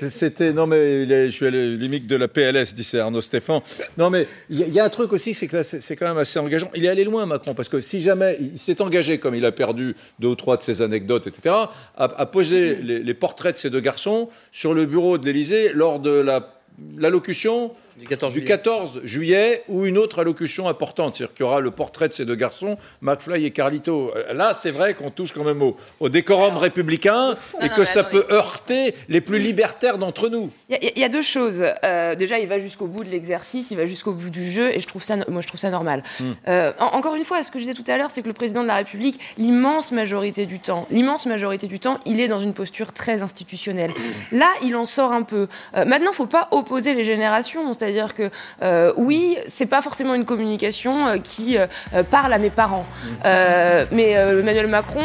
c'était- 0.10 0.52
non 0.52 0.68
mais 0.68 1.06
je 1.28 1.32
suis 1.32 1.46
à 1.46 1.52
la 1.52 1.66
limite 1.66 2.08
de 2.08 2.18
la 2.18 2.28
PLS, 2.28 2.76
c'est 2.84 3.00
Arnaud 3.00 3.22
Stéphane. 3.22 3.62
Non 3.98 4.10
mais 4.10 4.28
il 4.50 4.60
y, 4.60 4.80
a- 4.80 4.84
un 4.84 4.90
truc 4.90 5.14
aussi, 5.14 5.34
c'est 5.34 5.48
que 5.48 5.64
c'est, 5.64 5.96
quand 5.96 6.08
même 6.08 6.18
assez 6.18 6.40
engageant. 6.40 6.70
Il 6.76 6.84
est 6.84 6.90
allé 6.90 7.06
loin 7.06 7.26
Macron 7.26 7.54
parce 7.54 7.70
que 7.70 7.80
si 7.80 8.02
jamais 8.02 8.38
il 8.40 8.60
s'est 8.60 8.82
engagé, 8.82 9.18
comme 9.18 9.36
il 9.36 9.46
a 9.46 9.54
perdu 9.54 9.96
deux 10.20 10.28
ou 10.28 10.36
trois 10.36 10.58
de 10.58 10.62
ses 10.62 10.82
anecdotes, 10.82 11.28
etc., 11.28 11.56
à, 11.96 12.26
poser 12.26 12.76
les, 12.76 13.14
portraits 13.14 13.54
de 13.54 13.58
ces 13.58 13.70
deux 13.70 13.80
garçons 13.80 14.28
sur 14.52 14.74
le 14.74 14.86
bureau 14.86 15.18
de 15.18 15.26
l'Élysée 15.26 15.72
lors 15.74 16.00
de 16.00 16.12
la 16.12 16.62
l'allocution 16.98 17.72
Du 18.02 18.08
14 18.08 18.34
du 18.34 18.40
juillet. 18.40 18.48
14 18.58 19.02
juillet 19.04 19.64
ou 19.70 19.86
une 19.86 19.98
autre 19.98 20.20
allocution 20.20 20.68
importante, 20.68 21.16
c'est-à-dire 21.16 21.34
qu'il 21.36 21.46
y 21.46 21.48
aura 21.48 21.60
le 21.62 21.72
portrait 21.72 22.08
de 22.08 22.14
ces 22.14 22.26
deux 22.26 22.36
garçons, 22.36 22.78
McFly 23.02 23.46
et 23.46 23.52
Carlito. 23.52 24.12
Euh, 24.16 24.34
Là, 24.34 24.54
c'est 24.54 24.72
vrai 24.72 24.94
qu'on 24.96 25.12
touche 25.12 25.32
quand 25.34 25.44
même 25.44 25.62
au, 25.62 25.78
au 26.00 26.10
décorum 26.10 26.58
républicain 26.58 27.36
et 27.62 27.70
non, 27.70 27.76
que 27.76 27.84
ça 27.84 28.02
attendez. 28.02 28.24
peut 28.24 28.34
heurter 28.34 28.96
les 29.08 29.22
plus 29.22 29.40
libertaires 29.40 29.98
d'entre 29.98 30.30
nous. 30.30 30.50
Il 30.70 30.74
y, 30.74 30.88
a- 30.88 30.92
il 30.96 31.00
y 31.00 31.04
a 31.04 31.10
deux 31.10 31.22
choses. 31.22 31.64
Euh, 31.84 32.16
déjà, 32.16 32.40
il 32.40 32.48
va 32.48 32.58
jusqu'au 32.60 32.88
bout 32.88 33.04
de 33.04 33.10
l'exercice, 33.10 33.70
il 33.72 33.78
va 33.78 33.86
jusqu'au 33.86 34.14
bout 34.14 34.30
du 34.30 34.50
jeu, 34.52 34.74
et 34.74 34.80
je 34.80 34.88
trouve 34.88 35.04
ça, 35.04 35.16
moi, 35.28 35.42
je 35.42 35.48
trouve 35.48 35.60
ça 35.60 35.70
normal. 35.70 36.04
Euh, 36.48 36.72
en- 36.80 36.98
encore 36.98 37.16
une 37.16 37.24
fois, 37.24 37.44
ce 37.44 37.52
que 37.52 37.60
je 37.60 37.66
disais 37.66 37.76
tout 37.76 37.90
à 37.92 37.98
l'heure, 37.98 38.10
c'est 38.12 38.22
que 38.24 38.28
le 38.28 38.34
président 38.34 38.64
de 38.64 38.68
la 38.68 38.76
République, 38.76 39.20
l'immense 39.38 39.92
majorité 39.92 40.46
du 40.46 40.60
temps, 40.60 40.88
l'immense 40.90 41.26
majorité 41.28 41.68
du 41.68 41.80
temps, 41.80 42.00
il 42.06 42.20
est 42.20 42.28
dans 42.28 42.40
une 42.40 42.54
posture 42.54 42.94
très 42.94 43.22
institutionnelle. 43.22 43.92
Là, 44.32 44.48
il 44.64 44.76
en 44.76 44.86
sort 44.86 45.12
un 45.12 45.24
peu. 45.24 45.48
Euh, 45.76 45.86
maintenant, 45.86 46.14
faut 46.14 46.26
pas 46.26 46.48
opposer 46.52 46.94
les 46.94 47.04
générations, 47.04 47.72
c'est-à-dire 47.74 47.91
que 48.14 48.30
euh, 48.64 48.94
oui, 48.98 49.38
c'est 49.48 49.66
pas 49.66 49.82
forcément 49.82 50.14
une 50.14 50.26
communication 50.26 51.08
euh, 51.08 51.18
qui 51.18 51.58
euh, 51.58 51.68
parle 52.04 52.34
à 52.34 52.38
mes 52.38 52.50
parents, 52.50 52.86
Euh, 53.26 53.86
mais 53.92 54.12
Emmanuel 54.12 54.68
Macron, 54.68 55.04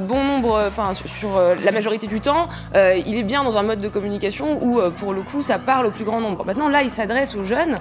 bon 0.00 0.24
nombre, 0.24 0.62
enfin 0.66 0.92
sur, 0.94 1.30
la 1.64 1.72
majorité 1.72 2.06
du 2.06 2.20
temps, 2.20 2.48
il 2.74 3.16
est 3.16 3.22
bien 3.22 3.44
dans 3.44 3.56
un 3.56 3.62
mode 3.62 3.80
de 3.80 3.88
communication 3.88 4.62
où, 4.62 4.80
pour 4.92 5.12
le 5.12 5.22
coup, 5.22 5.42
ça 5.42 5.58
parle 5.58 5.86
au 5.86 5.90
plus 5.90 6.04
grand 6.04 6.20
nombre. 6.20 6.44
Maintenant, 6.44 6.68
là, 6.68 6.82
il 6.82 6.90
s'adresse 6.90 7.34
aux 7.34 7.42
jeunes. 7.42 7.76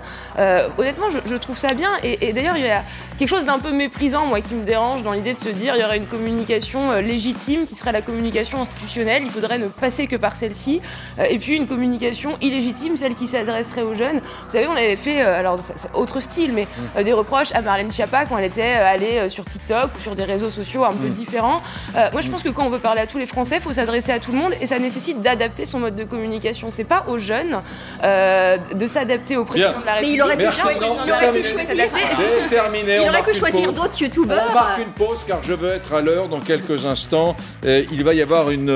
Honnêtement, 0.78 1.10
je, 1.10 1.20
je 1.26 1.36
trouve 1.36 1.58
ça 1.58 1.74
bien. 1.74 1.92
Et, 2.04 2.28
et 2.28 2.34
d'ailleurs, 2.34 2.58
il 2.58 2.66
y 2.66 2.70
a 2.70 2.84
quelque 3.18 3.30
chose 3.30 3.46
d'un 3.46 3.60
peu 3.60 3.72
méprisant, 3.72 4.26
moi, 4.26 4.42
qui 4.42 4.56
me 4.56 4.66
dérange 4.66 5.04
dans 5.04 5.14
l'idée 5.14 5.34
de 5.34 5.40
se 5.40 5.50
dire 5.50 5.76
il 5.76 5.82
y 5.82 5.86
aurait 5.86 5.98
une 5.98 6.08
communication 6.08 6.94
légitime 6.98 7.66
qui 7.66 7.76
serait 7.76 7.94
la 7.94 8.02
communication 8.02 8.62
institutionnelle. 8.62 9.24
Il 9.24 9.32
faudrait 9.32 9.60
ne 9.60 9.68
passer 9.68 10.08
que 10.08 10.18
par 10.18 10.36
celle-ci. 10.36 10.82
Et 11.30 11.38
puis 11.40 11.56
une 11.56 11.68
communication 11.68 12.38
illégitime, 12.42 12.98
celle 12.98 13.16
qui 13.16 13.28
s'adresserait 13.28 13.84
aux 13.84 13.96
jeunes. 13.96 14.22
Vous 14.46 14.52
savez, 14.52 14.68
on 14.68 14.72
avait 14.76 14.96
fait, 14.96 15.22
euh, 15.22 15.38
alors 15.40 15.58
c'est 15.60 15.74
autre 15.94 16.20
style, 16.20 16.52
mais 16.54 16.68
euh, 16.98 17.04
des 17.04 17.14
reproches 17.14 17.54
à 17.54 17.62
Marlène 17.62 17.92
Schiappa 17.92 18.26
quand 18.26 18.38
elle 18.38 18.46
était 18.46 18.76
euh, 18.78 18.86
allée 18.94 19.18
euh, 19.20 19.30
sur 19.30 19.46
TikTok 19.46 19.90
ou 19.98 20.00
sur 20.00 20.16
des 20.16 20.24
réseaux 20.24 20.50
sociaux 20.52 20.84
un 20.86 20.92
peu 20.94 21.08
différents. 21.10 21.62
Euh, 21.96 22.10
moi, 22.12 22.22
je 22.22 22.30
pense 22.30 22.44
que 22.44 22.50
quand 22.50 22.66
on 22.66 22.70
veut 22.70 22.80
parler 22.80 23.02
à 23.02 23.08
tous 23.08 23.18
les 23.18 23.26
Français, 23.26 23.56
il 23.58 23.62
faut 23.62 23.74
s'adresser 23.74 24.12
à 24.12 24.20
tout 24.20 24.32
le 24.32 24.38
monde 24.38 24.54
et 24.62 24.66
ça 24.66 24.80
nécessite 24.80 25.22
d'adapter 25.22 25.66
son 25.66 25.80
mode 25.80 25.96
de 25.96 26.04
communication. 26.04 26.70
C'est 26.70 26.84
pas 26.84 27.06
aux 27.08 27.18
jeunes 27.18 27.62
euh, 28.04 28.58
de 28.74 28.88
s'adapter 28.88 29.38
au 29.38 29.46
président 29.46 29.72
Bien. 29.72 29.80
de 29.82 29.86
la 29.86 29.92
Mais 29.92 29.98
République. 30.00 30.16
il 30.16 30.22
aurait 30.22 30.36
pu 30.36 30.42
Merci, 30.44 30.62
choisir- 30.62 30.82
non, 30.82 30.98
il 31.06 31.12
aurait 31.12 31.32
pu 31.32 31.42
terminé. 31.42 31.44
choisir- 31.66 32.50
terminé. 32.50 32.96
Il 32.96 33.00
on 33.00 33.04
aurait 33.04 33.12
marque 33.12 33.26
pu 33.26 33.32
une 33.32 33.38
choisir 33.38 33.66
pause. 33.68 33.76
d'autres 33.76 33.96
On 34.00 34.04
youtubeurs. 34.04 34.54
marque 34.54 34.78
une 34.80 34.86
pause 34.94 35.24
car 35.28 35.44
je 35.44 35.54
veux 35.54 35.70
être 35.72 35.94
à 35.94 36.02
l'heure 36.02 36.28
dans 36.28 36.40
quelques 36.40 36.86
instants. 36.86 37.36
Euh, 37.66 37.84
il 37.92 38.04
va 38.04 38.14
y 38.14 38.22
avoir 38.22 38.50
une, 38.50 38.70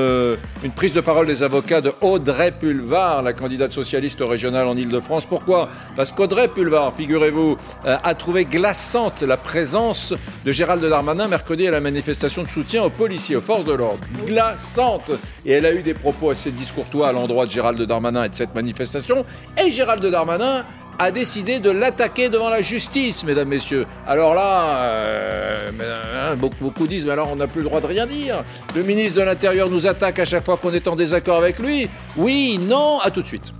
une 0.64 0.72
prise 0.72 0.94
de 0.94 1.02
parole 1.02 1.28
des 1.28 1.44
avocats 1.44 1.82
de 1.82 1.94
Audrey 2.02 2.52
Pulvar, 2.52 3.22
la 3.22 3.34
candidate 3.34 3.72
socialiste 3.72 4.20
régionale 4.22 4.68
en 4.68 4.76
Ile-de-France. 4.76 5.26
Pourquoi 5.46 5.68
Parce 5.98 6.14
qu'Audrey 6.14 6.48
Pulvar, 6.48 6.94
figurez-vous, 6.94 7.58
euh, 7.86 7.98
a 8.02 8.16
trouvé 8.16 8.46
glaçante 8.46 9.24
la 9.24 9.36
présence 9.36 10.14
de 10.46 10.52
Gérald 10.54 10.82
Darmanin 10.86 11.28
mercredi 11.28 11.68
à 11.68 11.72
la 11.72 11.82
manifestation 11.82 12.44
de 12.44 12.48
soutien 12.48 12.84
aux 12.84 12.90
policiers, 12.90 13.36
aux 13.36 13.42
forces 13.42 13.66
de 13.66 13.74
l'ordre. 13.74 14.00
Glaçante 14.26 15.12
Et 15.46 15.52
elle 15.52 15.66
a 15.66 15.74
eu 15.74 15.82
des 15.82 15.94
propos 15.94 16.30
assez 16.30 16.52
discourtois 16.52 17.10
à 17.10 17.12
l'endroit 17.12 17.46
de 17.46 17.52
Gérald 17.52 17.82
Darmanin 17.82 18.24
et 18.24 18.30
de 18.30 18.36
cette 18.36 18.56
manifestation. 18.56 19.26
Et 19.62 19.70
Gérald 19.70 20.06
Darmanin 20.06 20.64
a 20.98 21.12
décidé 21.12 21.60
de 21.60 21.72
l'attaquer 21.72 22.30
devant 22.30 22.50
la 22.50 22.62
justice, 22.62 23.26
mesdames, 23.26 23.50
messieurs. 23.50 23.86
Alors 24.08 24.36
là, 24.36 24.78
euh, 24.78 25.72
hein, 25.80 26.36
beaucoup, 26.38 26.56
beaucoup 26.62 26.88
disent, 26.88 27.06
mais 27.06 27.12
alors 27.12 27.30
on 27.32 27.36
n'a 27.36 27.48
plus 27.48 27.62
le 27.62 27.68
droit 27.68 27.82
de 27.82 27.88
rien 27.88 28.06
dire. 28.06 28.46
Le 28.76 28.84
ministre 28.84 29.20
de 29.20 29.26
l'Intérieur 29.26 29.70
nous 29.70 29.88
attaque 29.88 30.20
à 30.20 30.26
chaque 30.26 30.46
fois 30.46 30.56
qu'on 30.56 30.72
est 30.72 30.88
en 30.88 30.96
désaccord 30.96 31.38
avec 31.38 31.60
lui. 31.60 31.90
Oui, 32.16 32.60
non, 32.62 33.00
à 33.02 33.12
tout 33.12 33.22
de 33.22 33.28
suite. 33.28 33.54